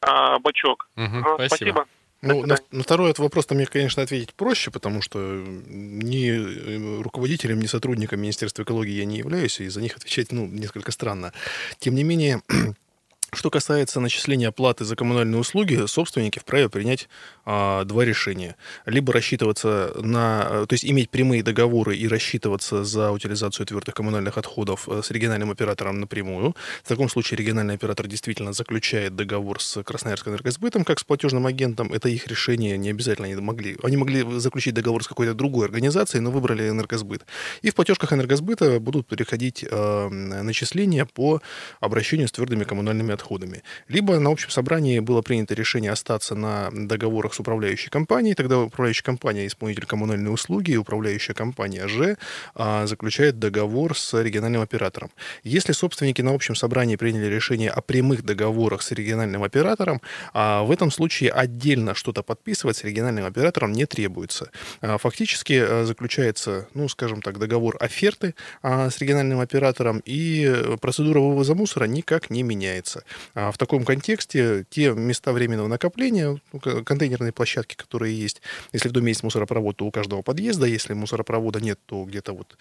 э, 0.06 0.38
бачок? 0.40 0.88
Угу, 0.96 1.20
спасибо. 1.20 1.46
спасибо. 1.46 1.86
Ну, 2.20 2.44
на, 2.44 2.56
на 2.72 2.82
второй 2.82 3.10
этот 3.10 3.20
вопрос 3.20 3.48
мне, 3.50 3.64
конечно, 3.66 4.02
ответить 4.02 4.34
проще, 4.34 4.72
потому 4.72 5.02
что 5.02 5.18
ни 5.20 6.30
э, 6.30 7.02
руководителем, 7.02 7.60
ни 7.60 7.66
сотрудником 7.66 8.20
Министерства 8.20 8.64
экологии 8.64 8.92
я 8.92 9.04
не 9.04 9.18
являюсь, 9.18 9.60
и 9.60 9.68
за 9.68 9.80
них 9.80 9.96
отвечать, 9.96 10.32
ну, 10.32 10.46
несколько 10.46 10.90
странно. 10.90 11.32
Тем 11.78 11.94
не 11.94 12.02
менее, 12.02 12.42
Что 13.30 13.50
касается 13.50 14.00
начисления 14.00 14.48
оплаты 14.48 14.86
за 14.86 14.96
коммунальные 14.96 15.38
услуги, 15.38 15.84
собственники 15.86 16.38
вправе 16.38 16.70
принять 16.70 17.08
а, 17.44 17.84
два 17.84 18.04
решения. 18.06 18.56
Либо 18.86 19.12
рассчитываться 19.12 19.92
на... 20.00 20.66
То 20.66 20.72
есть 20.72 20.84
иметь 20.86 21.10
прямые 21.10 21.42
договоры 21.42 21.94
и 21.94 22.08
рассчитываться 22.08 22.84
за 22.84 23.10
утилизацию 23.10 23.66
твердых 23.66 23.94
коммунальных 23.94 24.38
отходов 24.38 24.88
э, 24.88 25.02
с 25.04 25.10
региональным 25.10 25.50
оператором 25.50 26.00
напрямую. 26.00 26.56
В 26.82 26.88
таком 26.88 27.10
случае 27.10 27.36
региональный 27.36 27.74
оператор 27.74 28.06
действительно 28.06 28.54
заключает 28.54 29.14
договор 29.14 29.60
с 29.60 29.82
Красноярским 29.82 30.32
энергосбытом 30.32 30.84
как 30.84 30.98
с 30.98 31.04
платежным 31.04 31.46
агентом. 31.46 31.92
Это 31.92 32.08
их 32.08 32.26
решение, 32.28 32.78
не 32.78 32.88
обязательно 32.90 33.28
они 33.28 33.36
могли. 33.36 33.76
Они 33.82 33.98
могли 33.98 34.24
заключить 34.40 34.72
договор 34.72 35.04
с 35.04 35.08
какой-то 35.08 35.34
другой 35.34 35.66
организацией, 35.66 36.22
но 36.22 36.30
выбрали 36.30 36.70
энергосбыт. 36.70 37.26
И 37.60 37.70
в 37.70 37.74
платежках 37.74 38.12
энергосбыта 38.14 38.80
будут 38.80 39.06
переходить 39.06 39.66
э, 39.70 40.08
начисления 40.08 41.04
по 41.04 41.42
обращению 41.80 42.28
с 42.28 42.32
твердыми 42.32 42.64
коммунальными 42.64 43.17
отходами. 43.18 43.62
Либо 43.88 44.18
на 44.18 44.30
общем 44.30 44.50
собрании 44.50 45.00
было 45.00 45.22
принято 45.22 45.54
решение 45.54 45.90
остаться 45.90 46.34
на 46.34 46.70
договорах 46.72 47.34
с 47.34 47.40
управляющей 47.40 47.90
компанией, 47.90 48.34
тогда 48.34 48.58
управляющая 48.60 49.04
компания 49.04 49.46
исполнитель 49.46 49.86
коммунальной 49.86 50.32
услуги, 50.32 50.76
управляющая 50.76 51.34
компания 51.34 51.88
же 51.88 52.16
а, 52.54 52.86
заключает 52.86 53.38
договор 53.38 53.96
с 53.96 54.22
региональным 54.22 54.62
оператором. 54.62 55.10
Если 55.42 55.72
собственники 55.72 56.22
на 56.22 56.34
общем 56.34 56.54
собрании 56.54 56.96
приняли 56.96 57.26
решение 57.26 57.70
о 57.70 57.80
прямых 57.80 58.24
договорах 58.24 58.82
с 58.82 58.92
региональным 58.92 59.42
оператором, 59.42 60.00
а, 60.32 60.62
в 60.62 60.70
этом 60.70 60.90
случае 60.90 61.30
отдельно 61.30 61.94
что-то 61.94 62.22
подписывать 62.22 62.76
с 62.76 62.84
региональным 62.84 63.24
оператором 63.24 63.72
не 63.72 63.86
требуется. 63.86 64.50
А, 64.80 64.98
фактически 64.98 65.84
заключается, 65.84 66.68
ну, 66.74 66.88
скажем 66.88 67.22
так, 67.22 67.38
договор 67.38 67.76
оферты 67.80 68.34
с 68.62 68.98
региональным 68.98 69.40
оператором, 69.40 70.02
и 70.04 70.76
процедура 70.80 71.20
вывоза 71.20 71.54
мусора 71.54 71.84
никак 71.84 72.30
не 72.30 72.42
меняется. 72.42 73.04
А 73.34 73.50
в 73.50 73.58
таком 73.58 73.84
контексте 73.84 74.64
те 74.70 74.92
места 74.92 75.32
временного 75.32 75.68
накопления, 75.68 76.40
ну, 76.52 76.60
контейнерные 76.60 77.32
площадки, 77.32 77.74
которые 77.74 78.18
есть, 78.18 78.42
если 78.72 78.88
в 78.88 78.92
доме 78.92 79.08
есть 79.08 79.22
мусоропровод, 79.22 79.76
то 79.76 79.86
у 79.86 79.90
каждого 79.90 80.22
подъезда, 80.22 80.66
если 80.66 80.92
мусоропровода 80.94 81.60
нет, 81.60 81.78
то 81.86 82.04
где-то 82.04 82.32
вот 82.32 82.56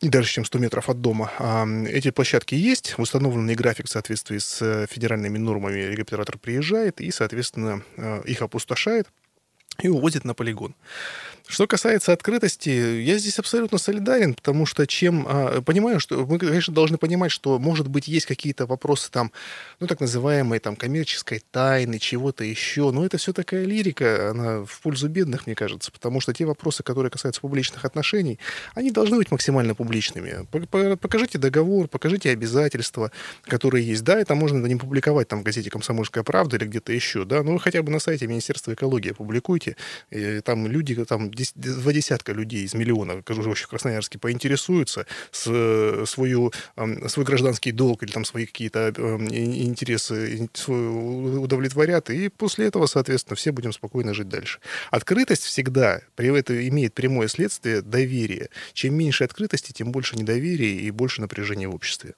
не 0.00 0.08
дальше, 0.08 0.34
чем 0.34 0.44
100 0.44 0.58
метров 0.58 0.88
от 0.88 1.00
дома. 1.00 1.32
А, 1.38 1.66
эти 1.86 2.10
площадки 2.10 2.54
есть, 2.54 2.94
установленный 2.98 3.54
график 3.54 3.86
в 3.86 3.90
соответствии 3.90 4.38
с 4.38 4.86
федеральными 4.88 5.38
нормами 5.38 5.80
регоператор 5.80 6.38
приезжает 6.38 7.00
и, 7.00 7.10
соответственно, 7.10 7.82
а, 7.96 8.22
их 8.22 8.42
опустошает 8.42 9.08
и 9.82 9.88
увозит 9.88 10.24
на 10.24 10.34
полигон. 10.34 10.74
Что 11.48 11.66
касается 11.66 12.12
открытости, 12.12 12.68
я 12.68 13.16
здесь 13.16 13.38
абсолютно 13.38 13.78
солидарен, 13.78 14.34
потому 14.34 14.66
что 14.66 14.86
чем... 14.86 15.24
А, 15.26 15.62
понимаю, 15.62 15.98
что 15.98 16.26
мы, 16.26 16.38
конечно, 16.38 16.74
должны 16.74 16.98
понимать, 16.98 17.32
что, 17.32 17.58
может 17.58 17.88
быть, 17.88 18.06
есть 18.06 18.26
какие-то 18.26 18.66
вопросы 18.66 19.10
там, 19.10 19.32
ну, 19.80 19.86
так 19.86 19.98
называемой 19.98 20.58
там 20.58 20.76
коммерческой 20.76 21.42
тайны, 21.50 21.98
чего-то 21.98 22.44
еще, 22.44 22.90
но 22.90 23.02
это 23.06 23.16
все 23.16 23.32
такая 23.32 23.64
лирика, 23.64 24.30
она 24.30 24.66
в 24.66 24.78
пользу 24.82 25.08
бедных, 25.08 25.46
мне 25.46 25.54
кажется, 25.54 25.90
потому 25.90 26.20
что 26.20 26.34
те 26.34 26.44
вопросы, 26.44 26.82
которые 26.82 27.10
касаются 27.10 27.40
публичных 27.40 27.86
отношений, 27.86 28.38
они 28.74 28.90
должны 28.90 29.16
быть 29.16 29.30
максимально 29.30 29.74
публичными. 29.74 30.46
Покажите 30.96 31.38
договор, 31.38 31.88
покажите 31.88 32.30
обязательства, 32.30 33.10
которые 33.44 33.86
есть. 33.86 34.04
Да, 34.04 34.20
это 34.20 34.34
можно 34.34 34.66
не 34.66 34.76
публиковать 34.76 35.28
там 35.28 35.40
в 35.40 35.44
газете 35.44 35.70
«Комсомольская 35.70 36.24
правда» 36.24 36.56
или 36.58 36.66
где-то 36.66 36.92
еще, 36.92 37.24
да, 37.24 37.42
но 37.42 37.54
вы 37.54 37.60
хотя 37.60 37.82
бы 37.82 37.90
на 37.90 38.00
сайте 38.00 38.26
Министерства 38.26 38.74
экологии 38.74 39.12
публикуйте, 39.12 39.76
и 40.10 40.40
там 40.40 40.66
люди 40.66 40.94
там 41.06 41.30
два 41.54 41.92
десятка 41.92 42.32
людей 42.32 42.64
из 42.64 42.74
миллиона, 42.74 43.22
живущих 43.28 43.66
в 43.66 43.70
Красноярске, 43.70 44.18
поинтересуются, 44.18 45.06
с, 45.30 46.04
свою, 46.06 46.52
свой 47.08 47.26
гражданский 47.26 47.72
долг 47.72 48.02
или 48.02 48.10
там 48.10 48.24
свои 48.24 48.46
какие-то 48.46 48.88
интересы 49.30 50.48
удовлетворят, 50.66 52.10
и 52.10 52.28
после 52.28 52.66
этого, 52.66 52.86
соответственно, 52.86 53.36
все 53.36 53.52
будем 53.52 53.72
спокойно 53.72 54.14
жить 54.14 54.28
дальше. 54.28 54.60
Открытость 54.90 55.44
всегда 55.44 56.00
при 56.14 56.36
этом 56.36 56.56
имеет 56.56 56.94
прямое 56.94 57.28
следствие 57.28 57.82
доверия. 57.82 58.48
Чем 58.72 58.94
меньше 58.94 59.24
открытости, 59.24 59.72
тем 59.72 59.92
больше 59.92 60.16
недоверия 60.16 60.74
и 60.80 60.90
больше 60.90 61.20
напряжения 61.20 61.68
в 61.68 61.74
обществе. 61.74 62.14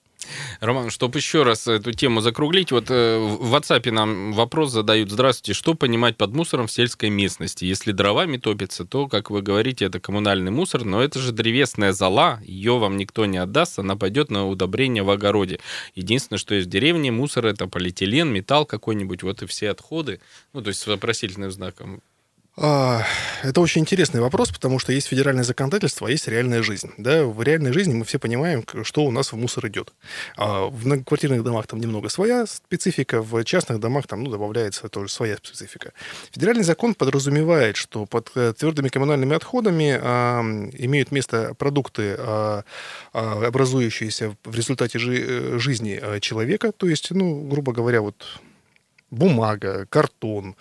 Роман, 0.60 0.90
чтобы 0.90 1.18
еще 1.18 1.42
раз 1.42 1.66
эту 1.66 1.92
тему 1.92 2.20
закруглить, 2.20 2.72
вот 2.72 2.90
э, 2.90 3.18
в 3.18 3.54
WhatsApp 3.54 3.90
нам 3.90 4.32
вопрос 4.32 4.72
задают. 4.72 5.10
Здравствуйте, 5.10 5.58
что 5.58 5.74
понимать 5.74 6.16
под 6.16 6.34
мусором 6.34 6.66
в 6.66 6.72
сельской 6.72 7.10
местности? 7.10 7.64
Если 7.64 7.92
дровами 7.92 8.36
топится, 8.36 8.84
то, 8.84 9.08
как 9.08 9.30
вы 9.30 9.42
говорите, 9.42 9.84
это 9.84 10.00
коммунальный 10.00 10.50
мусор, 10.50 10.84
но 10.84 11.02
это 11.02 11.18
же 11.18 11.32
древесная 11.32 11.92
зола, 11.92 12.40
ее 12.44 12.78
вам 12.78 12.96
никто 12.96 13.26
не 13.26 13.38
отдаст, 13.38 13.78
она 13.78 13.96
пойдет 13.96 14.30
на 14.30 14.46
удобрение 14.46 15.02
в 15.02 15.10
огороде. 15.10 15.60
Единственное, 15.94 16.38
что 16.38 16.54
есть 16.54 16.66
в 16.68 16.70
деревне, 16.70 17.10
мусор 17.10 17.46
это 17.46 17.66
полиэтилен, 17.66 18.28
металл 18.28 18.66
какой-нибудь, 18.66 19.22
вот 19.22 19.42
и 19.42 19.46
все 19.46 19.70
отходы, 19.70 20.20
ну, 20.52 20.62
то 20.62 20.68
есть 20.68 20.80
с 20.80 20.86
вопросительным 20.86 21.50
знаком. 21.50 22.02
А, 22.62 23.04
Это 23.42 23.62
очень 23.62 23.80
интересный 23.80 24.20
вопрос, 24.20 24.50
потому 24.50 24.78
что 24.78 24.92
есть 24.92 25.06
федеральное 25.06 25.44
законодательство, 25.44 26.06
а 26.08 26.10
есть 26.10 26.28
реальная 26.28 26.62
жизнь. 26.62 26.90
Да, 26.98 27.24
в 27.24 27.42
реальной 27.42 27.72
жизни 27.72 27.94
мы 27.94 28.04
все 28.04 28.18
понимаем, 28.18 28.64
что 28.82 29.04
у 29.04 29.10
нас 29.10 29.32
в 29.32 29.36
мусор 29.36 29.66
идет. 29.68 29.94
А 30.36 30.66
В 30.66 30.84
многоквартирных 30.84 31.42
домах 31.42 31.66
там 31.66 31.80
немного 31.80 32.10
своя 32.10 32.46
специфика, 32.46 33.22
в 33.22 33.42
частных 33.44 33.80
домах 33.80 34.06
там 34.06 34.24
ну, 34.24 34.30
добавляется 34.30 34.90
тоже 34.90 35.10
своя 35.10 35.38
специфика. 35.38 35.94
Федеральный 36.32 36.62
закон 36.62 36.94
подразумевает, 36.94 37.76
что 37.76 38.04
под 38.04 38.30
э, 38.34 38.52
твердыми 38.52 38.88
коммунальными 38.88 39.34
отходами 39.34 39.98
а, 39.98 40.42
имеют 40.74 41.12
место 41.12 41.54
продукты, 41.54 42.14
а, 42.18 42.64
а, 43.14 43.46
образующиеся 43.46 44.36
в 44.44 44.54
результате 44.54 44.98
жи- 44.98 45.24
э, 45.26 45.58
жизни 45.58 45.98
э, 46.00 46.20
человека, 46.20 46.72
то 46.72 46.86
есть, 46.86 47.10
ну, 47.10 47.48
грубо 47.48 47.72
говоря, 47.72 48.02
вот 48.02 48.16
бумага, 49.10 49.86
картон, 49.86 50.54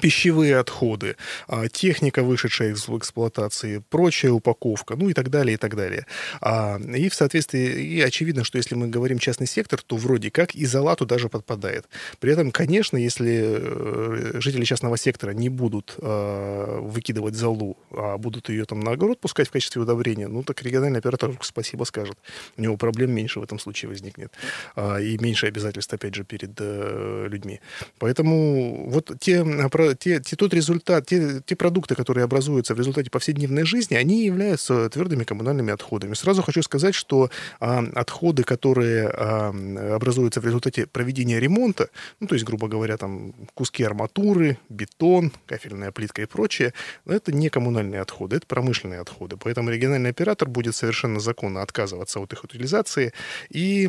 пищевые 0.00 0.58
отходы, 0.58 1.16
а, 1.48 1.68
техника, 1.68 2.22
вышедшая 2.22 2.72
из 2.72 2.88
эксплуатации, 2.88 3.82
прочая 3.90 4.32
упаковка, 4.32 4.96
ну 4.96 5.08
и 5.08 5.14
так 5.14 5.30
далее, 5.30 5.54
и 5.54 5.56
так 5.56 5.76
далее. 5.76 6.06
А, 6.40 6.78
И 6.78 7.08
в 7.08 7.14
соответствии, 7.14 7.82
и 7.82 8.00
очевидно, 8.00 8.44
что 8.44 8.58
если 8.58 8.74
мы 8.74 8.88
говорим 8.88 9.18
частный 9.18 9.46
сектор, 9.46 9.80
то 9.82 9.96
вроде 9.96 10.30
как 10.30 10.54
и 10.54 10.66
зола 10.66 10.96
туда 10.96 11.18
же 11.18 11.28
подпадает. 11.28 11.86
При 12.20 12.32
этом, 12.32 12.50
конечно, 12.50 12.96
если 12.96 13.42
э, 13.42 14.40
жители 14.40 14.64
частного 14.64 14.96
сектора 14.96 15.32
не 15.32 15.48
будут 15.48 15.94
э, 15.98 16.78
выкидывать 16.80 17.34
золу, 17.34 17.76
а 17.90 18.18
будут 18.18 18.48
ее 18.48 18.64
там 18.64 18.80
на 18.80 18.92
огород 18.92 19.20
пускать 19.20 19.48
в 19.48 19.52
качестве 19.52 19.82
удобрения, 19.82 20.28
ну 20.28 20.42
так 20.42 20.62
региональный 20.62 20.98
оператор 20.98 21.32
спасибо 21.42 21.84
скажет. 21.84 22.16
У 22.56 22.62
него 22.62 22.76
проблем 22.76 23.12
меньше 23.12 23.40
в 23.40 23.42
этом 23.42 23.58
случае 23.58 23.88
возникнет. 23.88 24.32
А, 24.76 24.98
И 24.98 25.18
меньше 25.18 25.46
обязательств, 25.46 25.92
опять 25.92 26.14
же, 26.14 26.24
перед 26.24 26.50
э, 26.58 27.28
людьми. 27.30 27.60
Поэтому 27.98 28.88
вот 28.90 29.12
те, 29.20 29.42
а, 29.42 29.68
те, 29.98 30.20
те- 30.20 30.36
тот 30.36 30.54
результат, 30.54 31.06
те, 31.06 31.42
те 31.44 31.56
продукты, 31.56 31.94
которые 31.94 32.24
образуются 32.24 32.74
в 32.74 32.78
результате 32.78 33.10
повседневной 33.10 33.64
жизни, 33.64 33.94
они 33.94 34.24
являются 34.24 34.88
твердыми 34.88 35.24
коммунальными 35.24 35.72
отходами. 35.72 36.14
Сразу 36.14 36.42
хочу 36.42 36.62
сказать, 36.62 36.94
что 36.94 37.30
а, 37.60 37.84
отходы, 37.94 38.44
которые 38.44 39.08
а, 39.08 39.94
образуются 39.94 40.40
в 40.40 40.44
результате 40.44 40.86
проведения 40.86 41.40
ремонта, 41.40 41.88
ну, 42.20 42.26
то 42.26 42.34
есть, 42.34 42.44
грубо 42.44 42.68
говоря, 42.68 42.96
там 42.96 43.32
куски 43.54 43.84
арматуры, 43.84 44.58
бетон, 44.68 45.32
кафельная 45.46 45.92
плитка 45.92 46.22
и 46.22 46.26
прочее, 46.26 46.72
это 47.06 47.32
не 47.32 47.48
коммунальные 47.48 48.00
отходы, 48.00 48.36
это 48.36 48.46
промышленные 48.46 49.00
отходы. 49.00 49.36
Поэтому 49.36 49.70
региональный 49.70 50.10
оператор 50.10 50.48
будет 50.48 50.74
совершенно 50.74 51.20
законно 51.20 51.62
отказываться 51.62 52.20
от 52.20 52.32
их 52.32 52.44
утилизации 52.44 53.12
и 53.50 53.86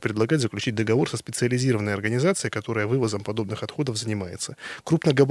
предлагать 0.00 0.40
заключить 0.40 0.74
договор 0.74 1.08
со 1.08 1.16
специализированной 1.16 1.94
организацией, 1.94 2.50
которая 2.50 2.86
вывозом 2.86 3.22
подобных 3.22 3.62
отходов 3.62 3.96
занимается. 3.96 4.56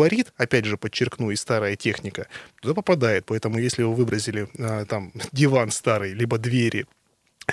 Крупногабарит, 0.05 0.33
опять 0.37 0.65
же, 0.65 0.77
подчеркну, 0.77 1.31
и 1.31 1.35
старая 1.35 1.75
техника, 1.75 2.27
туда 2.61 2.73
попадает. 2.73 3.25
Поэтому 3.25 3.57
если 3.57 3.83
вы 3.83 3.95
выбросили 3.95 4.47
а, 4.57 4.85
там 4.85 5.11
диван 5.31 5.71
старый, 5.71 6.13
либо 6.13 6.37
двери, 6.37 6.85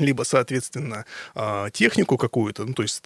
либо, 0.01 0.23
соответственно, 0.23 1.05
а, 1.35 1.71
технику 1.71 2.17
какую-то, 2.17 2.65
ну, 2.65 2.75
то 2.75 2.83
есть 2.83 3.03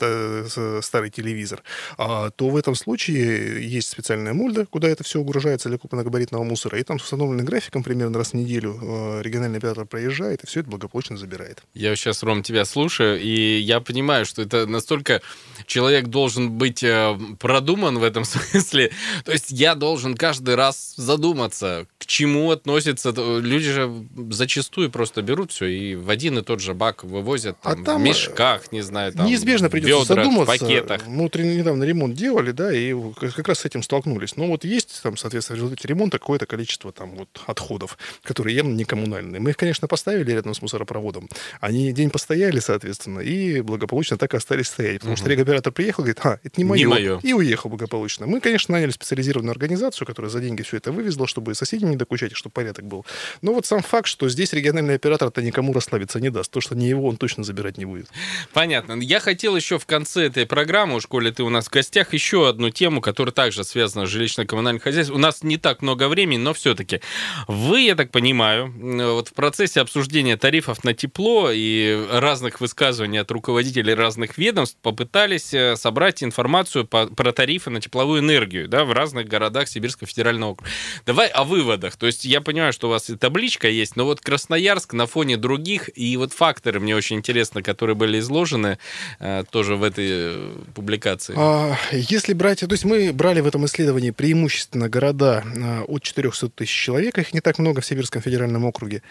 старый 0.84 1.10
телевизор, 1.10 1.62
а, 1.98 2.30
то 2.30 2.48
в 2.48 2.56
этом 2.56 2.74
случае 2.74 3.66
есть 3.66 3.88
специальная 3.88 4.32
мульда, 4.32 4.66
куда 4.66 4.88
это 4.88 5.04
все 5.04 5.20
угружается 5.20 5.68
для 5.68 5.78
крупногабаритного 5.78 6.44
мусора, 6.44 6.78
и 6.78 6.82
там 6.82 6.98
с 6.98 7.04
установленным 7.04 7.46
графиком 7.46 7.82
примерно 7.82 8.18
раз 8.18 8.30
в 8.30 8.34
неделю 8.34 8.78
а, 8.82 9.20
региональный 9.20 9.58
оператор 9.58 9.86
проезжает 9.86 10.44
и 10.44 10.46
все 10.46 10.60
это 10.60 10.70
благополучно 10.70 11.16
забирает. 11.16 11.62
Я 11.74 11.94
сейчас, 11.96 12.22
Ром, 12.22 12.42
тебя 12.42 12.64
слушаю, 12.64 13.20
и 13.20 13.58
я 13.58 13.80
понимаю, 13.80 14.26
что 14.26 14.42
это 14.42 14.66
настолько 14.66 15.22
человек 15.66 16.06
должен 16.06 16.52
быть 16.52 16.82
э, 16.82 17.18
продуман 17.38 17.98
в 17.98 18.02
этом 18.02 18.24
смысле. 18.24 18.92
То 19.24 19.32
есть 19.32 19.50
я 19.50 19.74
должен 19.74 20.14
каждый 20.14 20.54
раз 20.54 20.94
задуматься, 20.96 21.86
к 21.98 22.06
чему 22.06 22.50
относится. 22.50 23.10
Люди 23.10 23.70
же 23.70 24.06
зачастую 24.30 24.90
просто 24.90 25.22
берут 25.22 25.52
все 25.52 25.66
и 25.66 25.94
в 25.94 26.10
один 26.10 26.38
и 26.38 26.42
тот 26.42 26.60
же 26.60 26.74
бак 26.76 27.04
вывозят 27.04 27.56
А 27.62 27.74
там, 27.74 27.84
там, 27.84 28.00
в 28.02 28.04
мешках, 28.04 28.70
не 28.72 28.82
знаю, 28.82 29.12
там, 29.12 29.26
Неизбежно 29.26 29.70
придется 29.70 30.14
ведрах, 30.14 30.24
задуматься. 30.26 30.54
в 30.54 30.58
пакетах. 30.58 31.06
Мы 31.06 31.22
вот 31.22 31.34
недавно 31.34 31.84
ремонт 31.84 32.14
делали, 32.14 32.52
да, 32.52 32.72
и 32.72 32.94
как 33.14 33.48
раз 33.48 33.60
с 33.60 33.64
этим 33.64 33.82
столкнулись. 33.82 34.36
Но 34.36 34.46
вот 34.46 34.64
есть 34.64 35.00
там, 35.02 35.16
соответственно, 35.16 35.58
в 35.58 35.62
результате 35.62 35.88
ремонта 35.88 36.18
какое-то 36.18 36.46
количество 36.46 36.92
там 36.92 37.16
вот 37.16 37.28
отходов, 37.46 37.98
которые 38.22 38.54
явно 38.56 38.74
не 38.74 38.84
коммунальные. 38.84 39.40
Мы 39.40 39.50
их, 39.50 39.56
конечно, 39.56 39.88
поставили 39.88 40.30
рядом 40.32 40.54
с 40.54 40.62
мусоропроводом. 40.62 41.28
Они 41.60 41.92
день 41.92 42.10
постояли, 42.10 42.60
соответственно, 42.60 43.20
и 43.20 43.60
благополучно 43.60 44.18
так 44.18 44.34
и 44.34 44.36
остались 44.36 44.68
стоять. 44.68 45.00
Потому 45.00 45.16
что 45.16 45.28
регоператор 45.28 45.72
приехал, 45.72 46.02
говорит, 46.02 46.20
а, 46.24 46.38
это 46.42 46.54
не 46.56 46.64
мое. 46.64 46.78
Не 46.78 46.86
моё. 46.86 47.20
И 47.22 47.32
уехал 47.32 47.70
благополучно. 47.70 48.26
Мы, 48.26 48.40
конечно, 48.40 48.72
наняли 48.72 48.90
специализированную 48.90 49.52
организацию, 49.52 50.06
которая 50.06 50.30
за 50.30 50.40
деньги 50.40 50.62
все 50.62 50.76
это 50.76 50.92
вывезла, 50.92 51.26
чтобы 51.26 51.54
соседям 51.54 51.90
не 51.90 51.96
докучать, 51.96 52.32
и 52.32 52.34
чтобы 52.34 52.52
порядок 52.52 52.84
был. 52.86 53.04
Но 53.42 53.52
вот 53.54 53.66
сам 53.66 53.82
факт, 53.82 54.06
что 54.06 54.28
здесь 54.28 54.52
региональный 54.52 54.94
оператор-то 54.94 55.42
никому 55.42 55.72
расслабиться 55.72 56.20
не 56.20 56.30
даст. 56.30 56.50
То, 56.50 56.60
что 56.66 56.74
не 56.74 56.88
его, 56.88 57.08
он 57.08 57.16
точно 57.16 57.44
забирать 57.44 57.78
не 57.78 57.84
будет. 57.84 58.08
Понятно. 58.52 59.00
Я 59.00 59.20
хотел 59.20 59.56
еще 59.56 59.78
в 59.78 59.86
конце 59.86 60.26
этой 60.26 60.46
программы, 60.46 60.96
уж 60.96 61.06
коли 61.06 61.30
ты 61.30 61.42
у 61.42 61.48
нас 61.48 61.66
в 61.66 61.70
гостях, 61.70 62.12
еще 62.12 62.48
одну 62.48 62.70
тему, 62.70 63.00
которая 63.00 63.32
также 63.32 63.64
связана 63.64 64.06
с 64.06 64.10
жилищно-коммунальным 64.10 64.80
хозяйством. 64.80 65.16
У 65.16 65.20
нас 65.20 65.42
не 65.42 65.56
так 65.56 65.82
много 65.82 66.08
времени, 66.08 66.38
но 66.38 66.52
все-таки. 66.54 67.00
Вы, 67.46 67.82
я 67.82 67.94
так 67.94 68.10
понимаю, 68.10 68.72
вот 69.14 69.28
в 69.28 69.32
процессе 69.32 69.80
обсуждения 69.80 70.36
тарифов 70.36 70.84
на 70.84 70.92
тепло 70.92 71.50
и 71.52 72.06
разных 72.10 72.60
высказываний 72.60 73.18
от 73.18 73.30
руководителей 73.30 73.94
разных 73.94 74.38
ведомств 74.38 74.78
попытались 74.82 75.54
э, 75.54 75.76
собрать 75.76 76.22
информацию 76.22 76.84
по- 76.84 77.06
про 77.06 77.32
тарифы 77.32 77.70
на 77.70 77.80
тепловую 77.80 78.20
энергию 78.20 78.68
да, 78.68 78.84
в 78.84 78.92
разных 78.92 79.28
городах 79.28 79.68
Сибирского 79.68 80.08
федерального 80.08 80.52
округа. 80.52 80.70
Давай 81.04 81.28
о 81.28 81.44
выводах. 81.44 81.96
То 81.96 82.06
есть 82.06 82.24
я 82.24 82.40
понимаю, 82.40 82.72
что 82.72 82.88
у 82.88 82.90
вас 82.90 83.08
и 83.10 83.16
табличка 83.16 83.68
есть, 83.68 83.96
но 83.96 84.04
вот 84.04 84.20
Красноярск 84.20 84.92
на 84.92 85.06
фоне 85.06 85.36
других, 85.36 85.90
и 85.96 86.16
вот 86.16 86.32
факторы 86.56 86.80
мне 86.80 86.96
очень 86.96 87.16
интересно, 87.16 87.62
которые 87.62 87.96
были 87.96 88.18
изложены 88.18 88.78
э, 89.20 89.44
тоже 89.50 89.76
в 89.76 89.82
этой 89.82 90.06
э, 90.08 90.52
публикации. 90.74 91.34
А, 91.36 91.76
Если 91.92 92.32
брать, 92.32 92.60
то 92.60 92.72
есть 92.72 92.84
мы 92.84 93.12
брали 93.12 93.40
в 93.40 93.46
этом 93.46 93.66
исследовании 93.66 94.10
преимущественно 94.10 94.88
города 94.88 95.44
а, 95.44 95.84
от 95.86 96.02
400 96.02 96.48
тысяч 96.48 96.72
человек, 96.72 97.18
их 97.18 97.34
не 97.34 97.40
так 97.40 97.58
много 97.58 97.82
в 97.82 97.86
Сибирском 97.86 98.22
федеральном 98.22 98.64
округе. 98.64 99.02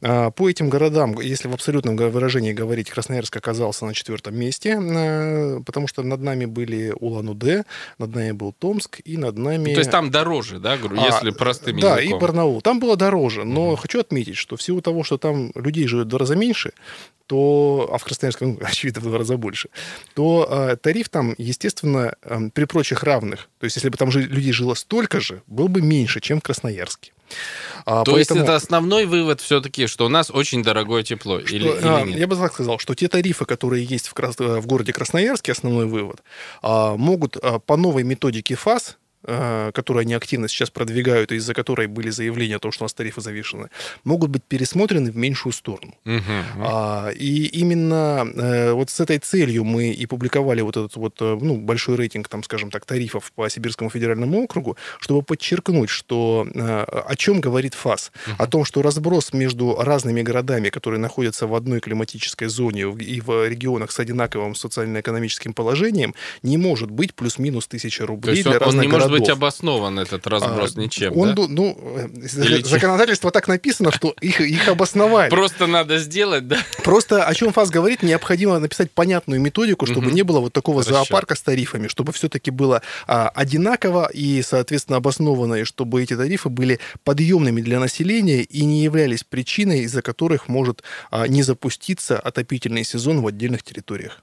А, 0.00 0.30
По 0.30 0.48
этим 0.48 0.70
городам, 0.70 1.20
если 1.20 1.46
в 1.48 1.52
абсолютном 1.52 1.96
выражении 1.96 2.54
говорить, 2.54 2.88
Красноярск 2.90 3.36
оказался 3.36 3.84
на 3.84 3.92
четвертом 3.92 4.34
месте, 4.34 4.78
а, 4.80 5.60
потому 5.60 5.88
что 5.88 6.02
над 6.02 6.22
нами 6.22 6.46
были 6.46 6.94
Улан-Удэ, 6.98 7.64
над 7.98 8.14
нами 8.14 8.32
был 8.32 8.54
Томск, 8.58 9.00
и 9.04 9.18
над 9.18 9.36
нами... 9.36 9.68
Ну, 9.68 9.74
то 9.74 9.80
есть 9.80 9.90
там 9.90 10.10
дороже, 10.10 10.58
да, 10.58 10.72
А, 10.72 11.06
если 11.06 11.30
простым 11.32 11.78
Да, 11.80 11.98
языком. 11.98 12.18
и 12.18 12.20
Барнаул. 12.20 12.62
Там 12.62 12.80
было 12.80 12.96
дороже, 12.96 13.44
но 13.44 13.76
хочу 13.76 14.00
отметить, 14.00 14.36
что 14.36 14.56
в 14.56 14.62
силу 14.62 14.80
того, 14.80 15.04
что 15.04 15.18
там 15.18 15.52
людей 15.54 15.86
живет 15.86 16.06
в 16.06 16.08
два 16.08 16.20
раза 16.20 16.34
меньше, 16.34 16.72
то, 17.26 17.88
а 17.92 17.96
в 17.98 18.04
Красноярске, 18.04 18.44
ну, 18.44 18.58
очевидно, 18.62 19.00
в 19.00 19.04
два 19.04 19.18
раза 19.18 19.36
больше, 19.36 19.68
то 20.14 20.46
э, 20.50 20.76
тариф 20.76 21.08
там, 21.08 21.34
естественно, 21.38 22.14
э, 22.22 22.50
при 22.52 22.64
прочих 22.64 23.02
равных, 23.02 23.48
то 23.58 23.64
есть 23.64 23.76
если 23.76 23.88
бы 23.88 23.96
там 23.96 24.10
жи- 24.10 24.20
людей 24.22 24.52
жило 24.52 24.74
столько 24.74 25.20
же, 25.20 25.42
был 25.46 25.68
бы 25.68 25.80
меньше, 25.80 26.20
чем 26.20 26.40
в 26.40 26.42
Красноярске. 26.42 27.12
А, 27.86 28.04
То 28.04 28.12
поэтому- 28.12 28.18
есть 28.18 28.30
это 28.48 28.54
основной 28.54 29.06
вывод 29.06 29.40
все-таки, 29.40 29.86
что 29.86 30.04
у 30.04 30.08
нас 30.10 30.30
очень 30.30 30.62
дорогое 30.62 31.02
тепло, 31.02 31.40
что, 31.40 31.56
или, 31.56 31.64
или 31.68 31.78
а, 31.82 32.02
нет? 32.02 32.18
Я 32.18 32.26
бы 32.26 32.36
так 32.36 32.52
сказал, 32.52 32.78
что 32.78 32.94
те 32.94 33.08
тарифы, 33.08 33.46
которые 33.46 33.82
есть 33.84 34.08
в, 34.08 34.12
Крас- 34.14 34.38
в 34.38 34.66
городе 34.66 34.92
Красноярске, 34.92 35.52
основной 35.52 35.86
вывод, 35.86 36.22
а, 36.60 36.96
могут 36.96 37.38
а, 37.38 37.58
по 37.58 37.76
новой 37.78 38.02
методике 38.04 38.54
ФАС 38.54 38.98
которую 39.24 40.02
они 40.02 40.14
активно 40.14 40.48
сейчас 40.48 40.70
продвигают, 40.70 41.32
и 41.32 41.36
из-за 41.36 41.54
которой 41.54 41.86
были 41.86 42.10
заявления 42.10 42.56
о 42.56 42.58
том, 42.58 42.72
что 42.72 42.84
у 42.84 42.86
нас 42.86 42.94
тарифы 42.94 43.20
завышены, 43.20 43.68
могут 44.04 44.30
быть 44.30 44.42
пересмотрены 44.44 45.10
в 45.10 45.16
меньшую 45.16 45.52
сторону. 45.52 45.94
Мгм. 46.04 46.44
А, 46.58 47.10
и 47.10 47.46
именно 47.46 48.26
э, 48.34 48.72
вот 48.72 48.90
с 48.90 49.00
этой 49.00 49.18
целью 49.18 49.64
мы 49.64 49.90
и 49.92 50.06
публиковали 50.06 50.60
вот 50.60 50.76
этот 50.76 50.96
вот 50.96 51.16
э, 51.20 51.38
ну, 51.40 51.56
большой 51.56 51.96
рейтинг, 51.96 52.28
там, 52.28 52.42
скажем 52.42 52.70
так, 52.70 52.84
тарифов 52.84 53.32
по 53.32 53.48
Сибирскому 53.48 53.90
федеральному 53.90 54.42
округу, 54.42 54.76
чтобы 55.00 55.22
подчеркнуть, 55.22 55.90
что 55.90 56.46
э, 56.54 56.84
о 56.84 57.16
чем 57.16 57.40
говорит 57.40 57.74
ФАС. 57.74 58.12
О 58.38 58.46
том, 58.46 58.64
что 58.64 58.82
разброс 58.82 59.32
между 59.32 59.76
разными 59.80 60.22
городами, 60.22 60.68
которые 60.68 61.00
находятся 61.00 61.46
в 61.46 61.54
одной 61.54 61.80
климатической 61.80 62.48
зоне 62.48 62.82
и 62.82 63.20
в 63.20 63.48
регионах 63.48 63.90
с 63.90 63.98
одинаковым 63.98 64.54
социально-экономическим 64.54 65.52
положением, 65.52 66.14
не 66.42 66.58
может 66.58 66.90
быть 66.90 67.14
плюс-минус 67.14 67.66
тысяча 67.66 68.06
рублей 68.06 68.42
для 68.42 68.52
он, 68.52 68.58
разных 68.58 68.84
не 68.84 68.88
может 69.18 69.28
быть 69.30 69.36
обоснован, 69.36 69.98
этот 69.98 70.26
разброс, 70.26 70.74
А, 70.76 70.80
ничем, 70.80 71.16
он, 71.16 71.34
да? 71.34 71.44
ну, 71.48 71.76
э, 71.96 72.08
Или 72.44 72.60
чем? 72.60 72.70
законодательство 72.70 73.30
так 73.30 73.48
написано, 73.48 73.92
что 73.92 74.14
их, 74.20 74.40
их 74.40 74.68
обосновали. 74.68 75.30
Просто 75.30 75.66
надо 75.66 75.98
сделать, 75.98 76.46
да? 76.48 76.58
Просто 76.82 77.24
о 77.24 77.34
чем 77.34 77.52
ФАС 77.52 77.70
говорит, 77.70 78.02
необходимо 78.02 78.58
написать 78.58 78.90
понятную 78.90 79.40
методику, 79.40 79.86
чтобы 79.86 80.06
Мгм. 80.08 80.14
не 80.16 80.22
было 80.22 80.40
вот 80.40 80.52
такого 80.52 80.80
Расчет. 80.80 80.94
зоопарка 80.94 81.34
с 81.34 81.42
тарифами, 81.42 81.88
чтобы 81.88 82.12
все-таки 82.12 82.50
было 82.50 82.82
а, 83.06 83.28
одинаково 83.28 84.10
и, 84.12 84.42
соответственно, 84.42 84.98
обоснованно, 84.98 85.54
и 85.54 85.64
чтобы 85.64 86.02
эти 86.02 86.16
тарифы 86.16 86.48
были 86.48 86.80
подъемными 87.04 87.60
для 87.60 87.80
населения 87.80 88.42
и 88.42 88.64
не 88.64 88.82
являлись 88.82 89.24
причиной, 89.24 89.80
из-за 89.80 90.02
которых 90.02 90.48
может 90.48 90.82
а, 91.10 91.26
не 91.28 91.42
запуститься 91.42 92.18
отопительный 92.18 92.84
сезон 92.84 93.20
в 93.20 93.26
отдельных 93.26 93.62
территориях. 93.62 94.22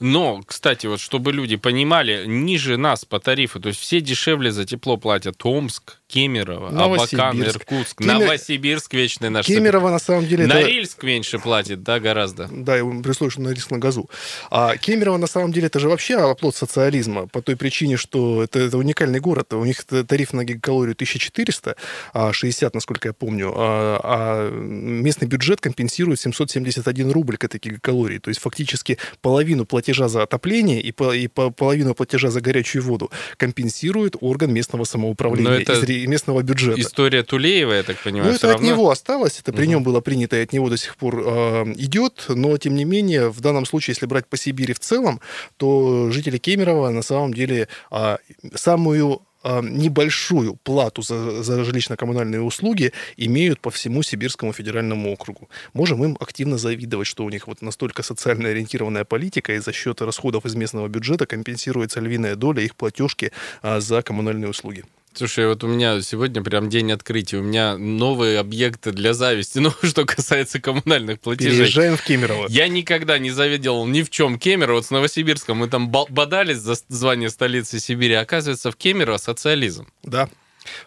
Но, 0.00 0.42
кстати, 0.46 0.86
вот 0.86 1.00
чтобы 1.00 1.32
люди 1.32 1.56
понимали, 1.56 2.24
ниже 2.26 2.76
нас 2.76 3.04
по 3.04 3.20
тарифу, 3.20 3.60
то 3.60 3.68
есть 3.68 3.80
все 3.80 4.00
дешевле 4.00 4.52
за 4.52 4.64
тепло 4.64 4.96
платят 4.96 5.44
Омск, 5.44 5.99
Кемерово, 6.10 6.68
Абакан. 6.68 7.40
Иркутск, 7.42 8.00
Кемер- 8.00 8.18
Новосибирск 8.18 8.92
вечный 8.94 9.30
наш. 9.30 9.46
Кемерово 9.46 9.90
на 9.90 9.98
самом 9.98 10.26
деле... 10.26 10.44
это- 10.44 10.54
Норильск 10.54 11.02
меньше 11.04 11.38
платит, 11.38 11.82
да, 11.82 12.00
гораздо. 12.00 12.48
Да, 12.50 12.78
и 12.78 12.82
при 13.02 13.10
условии, 13.10 13.30
что 13.30 13.40
на 13.42 13.50
риск 13.50 13.70
на 13.70 13.78
газу. 13.78 14.10
А 14.50 14.76
Кемерово, 14.76 15.18
на 15.18 15.26
самом 15.26 15.52
деле, 15.52 15.66
это 15.68 15.78
же 15.78 15.88
вообще 15.88 16.16
оплот 16.16 16.56
социализма, 16.56 17.26
по 17.28 17.42
той 17.42 17.56
причине, 17.56 17.96
что 17.96 18.42
это, 18.42 18.58
это 18.58 18.76
уникальный 18.78 19.20
город. 19.20 19.52
У 19.52 19.64
них 19.64 19.84
тариф 19.84 20.32
на 20.32 20.44
гигакалорию 20.44 20.94
1400, 20.94 21.76
а 22.12 22.32
60, 22.32 22.74
насколько 22.74 23.08
я 23.08 23.12
помню, 23.12 23.52
а, 23.54 24.00
а 24.02 24.50
местный 24.50 25.28
бюджет 25.28 25.60
компенсирует 25.60 26.18
771 26.20 27.10
рубль 27.12 27.36
к 27.36 27.44
этой 27.44 27.60
гигакалории. 27.60 28.18
То 28.18 28.30
есть 28.30 28.40
фактически 28.40 28.98
половину 29.22 29.64
платежа 29.64 30.08
за 30.08 30.22
отопление 30.24 30.80
и, 30.80 30.90
по- 30.92 31.14
и 31.14 31.28
по- 31.28 31.50
половину 31.50 31.94
платежа 31.94 32.30
за 32.30 32.40
горячую 32.40 32.82
воду 32.82 33.10
компенсирует 33.36 34.16
орган 34.20 34.52
местного 34.52 34.80
Но 34.80 34.84
самоуправления 34.84 35.60
это 35.60 35.74
ре- 36.00 36.06
местного 36.06 36.42
бюджета. 36.42 36.80
История 36.80 37.22
Тулеева, 37.22 37.72
я 37.74 37.82
так 37.82 37.96
понимаю, 37.98 38.30
Ну, 38.30 38.36
это 38.36 38.46
от 38.48 38.52
равно. 38.54 38.66
него 38.68 38.90
осталось, 38.90 39.38
это 39.40 39.52
при 39.52 39.62
Мгм. 39.62 39.70
нем 39.70 39.82
было 39.82 40.00
принято, 40.00 40.36
и 40.36 40.42
от 40.42 40.52
него 40.52 40.68
до 40.68 40.76
сих 40.76 40.96
пор 40.96 41.22
э, 41.26 41.64
идет, 41.76 42.26
но, 42.28 42.56
тем 42.58 42.74
не 42.74 42.84
менее, 42.84 43.28
в 43.30 43.40
данном 43.40 43.66
случае, 43.66 43.92
если 43.92 44.06
брать 44.06 44.26
по 44.26 44.36
Сибири 44.36 44.74
в 44.74 44.78
целом, 44.80 45.20
то 45.56 46.10
жители 46.10 46.38
Кемерово 46.38 46.90
на 46.90 47.02
самом 47.02 47.34
деле 47.34 47.68
а, 47.90 48.18
самую 48.54 49.22
а, 49.42 49.62
небольшую 49.62 50.56
плату 50.62 51.00
за, 51.02 51.42
за 51.42 51.62
жилищно-коммунальные 51.64 52.40
услуги 52.42 52.92
имеют 53.16 53.60
по 53.60 53.70
всему 53.70 54.02
Сибирскому 54.02 54.52
федеральному 54.52 55.12
округу. 55.12 55.48
Можем 55.72 56.04
им 56.04 56.16
активно 56.20 56.58
завидовать, 56.58 57.06
что 57.06 57.24
у 57.24 57.30
них 57.30 57.46
вот 57.46 57.62
настолько 57.62 58.02
социально 58.02 58.50
ориентированная 58.50 59.04
политика, 59.04 59.54
и 59.54 59.58
за 59.58 59.72
счет 59.72 60.02
расходов 60.02 60.44
из 60.44 60.54
местного 60.56 60.88
бюджета 60.88 61.24
компенсируется 61.26 62.00
львиная 62.00 62.36
доля 62.36 62.62
их 62.62 62.74
платежки 62.76 63.32
а, 63.62 63.80
за 63.80 64.02
коммунальные 64.02 64.50
услуги. 64.50 64.84
Слушай, 65.12 65.48
вот 65.48 65.64
у 65.64 65.66
меня 65.66 66.00
сегодня 66.02 66.42
прям 66.42 66.68
день 66.68 66.92
открытия. 66.92 67.38
У 67.38 67.42
меня 67.42 67.76
новые 67.76 68.38
объекты 68.38 68.92
для 68.92 69.12
зависти, 69.12 69.58
ну, 69.60 69.72
что 69.82 70.04
касается 70.04 70.60
коммунальных 70.60 71.20
платежей. 71.20 71.58
Переезжаем 71.58 71.96
в 71.96 72.02
Кемерово. 72.02 72.46
Я 72.48 72.68
никогда 72.68 73.18
не 73.18 73.30
завидел 73.30 73.84
ни 73.86 74.02
в 74.02 74.10
чем 74.10 74.38
Кемерово. 74.38 74.76
Вот 74.76 74.86
с 74.86 74.90
Новосибирском 74.90 75.58
мы 75.58 75.68
там 75.68 75.90
бодались 75.90 76.58
за 76.58 76.76
звание 76.88 77.30
столицы 77.30 77.80
Сибири. 77.80 78.14
Оказывается, 78.14 78.70
в 78.70 78.76
Кемерово 78.76 79.16
социализм. 79.16 79.88
Да. 80.02 80.28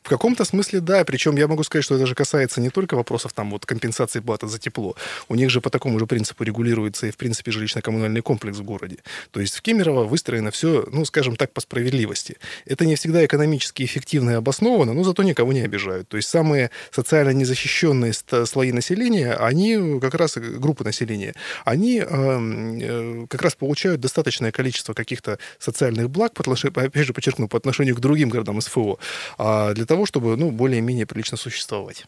В 0.04 0.10
каком-то 0.10 0.46
смысле 0.46 0.80
да, 0.80 1.04
причем 1.04 1.36
я 1.36 1.48
могу 1.48 1.64
сказать, 1.64 1.86
что 1.86 1.96
это 1.96 2.06
же 2.06 2.16
касается 2.16 2.62
не 2.62 2.70
только 2.70 2.96
вопросов 2.96 3.34
там 3.34 3.52
вот 3.52 3.66
компенсации 3.66 4.20
платы 4.20 4.48
за 4.48 4.60
тепло. 4.60 4.96
У 5.30 5.36
них 5.36 5.50
же 5.50 5.62
по 5.62 5.70
такому 5.70 6.00
же 6.00 6.06
принципу 6.06 6.44
регулируется 6.44 7.08
и, 7.08 7.12
в 7.12 7.18
принципе, 7.18 7.52
жилищно-коммунальный 7.52 8.22
комплекс 8.22 8.58
в 8.58 8.64
городе. 8.64 8.98
То 9.32 9.40
есть 9.40 9.56
в 9.56 9.62
Кемерово 9.62 10.06
выстроено 10.06 10.52
все, 10.52 10.86
ну, 10.92 11.06
скажем 11.06 11.36
так, 11.36 11.52
по 11.52 11.62
справедливости. 11.62 12.38
Это 12.66 12.86
не 12.86 12.96
всегда 12.96 13.26
экономически 13.26 13.84
эффективно 13.84 14.32
и 14.32 14.34
обоснованно, 14.34 14.94
но 14.94 15.04
зато 15.04 15.24
никого 15.24 15.54
не 15.54 15.62
обижают. 15.62 16.08
То 16.08 16.18
есть 16.18 16.30
самые 16.30 16.70
социально 16.92 17.32
незащищенные 17.32 18.14
слои 18.46 18.72
населения, 18.72 19.34
они 19.34 20.00
как 20.00 20.16
раз, 20.16 20.38
э, 20.38 20.42
группы 20.42 20.84
населения, 20.84 21.34
они 21.66 22.00
эм, 22.00 22.80
э, 22.80 23.28
как 23.28 23.42
раз 23.42 23.56
получают 23.56 24.02
достаточное 24.02 24.52
количество 24.52 24.94
каких-то 24.94 25.40
социальных 25.60 26.10
благ, 26.10 26.34
по 26.34 26.44
опять 26.54 27.06
же, 27.06 27.14
подчеркну, 27.14 27.48
по 27.48 27.58
отношению 27.58 27.96
к 27.96 28.00
другим 28.00 28.30
городам 28.30 28.62
СФО, 28.62 29.00
а, 29.38 29.63
для 29.74 29.86
того, 29.86 30.06
чтобы, 30.06 30.36
ну, 30.36 30.52
более-менее 30.52 31.06
прилично 31.06 31.38
существовать. 31.38 32.06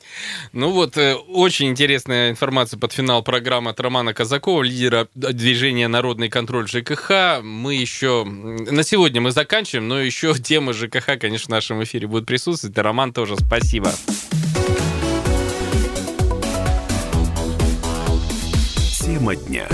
Ну 0.51 0.71
вот, 0.71 0.97
э, 0.97 1.15
очень 1.15 1.67
интересная 1.67 2.31
информация 2.31 2.79
под 2.79 2.91
финал 2.91 3.23
программы 3.23 3.71
от 3.71 3.79
Романа 3.79 4.13
Казакова, 4.13 4.63
лидера 4.63 5.07
движения 5.13 5.87
«Народный 5.87 6.29
контроль 6.29 6.67
ЖКХ». 6.67 7.41
Мы 7.43 7.75
еще... 7.75 8.25
На 8.25 8.83
сегодня 8.83 9.21
мы 9.21 9.31
заканчиваем, 9.31 9.87
но 9.87 9.99
еще 9.99 10.33
темы 10.43 10.73
ЖКХ, 10.73 11.19
конечно, 11.19 11.47
в 11.47 11.49
нашем 11.49 11.83
эфире 11.83 12.07
будут 12.07 12.25
присутствовать. 12.25 12.77
И 12.77 12.81
Роман 12.81 13.13
тоже 13.13 13.35
спасибо. 13.37 13.91
Тема 18.99 19.35
дня. 19.35 19.67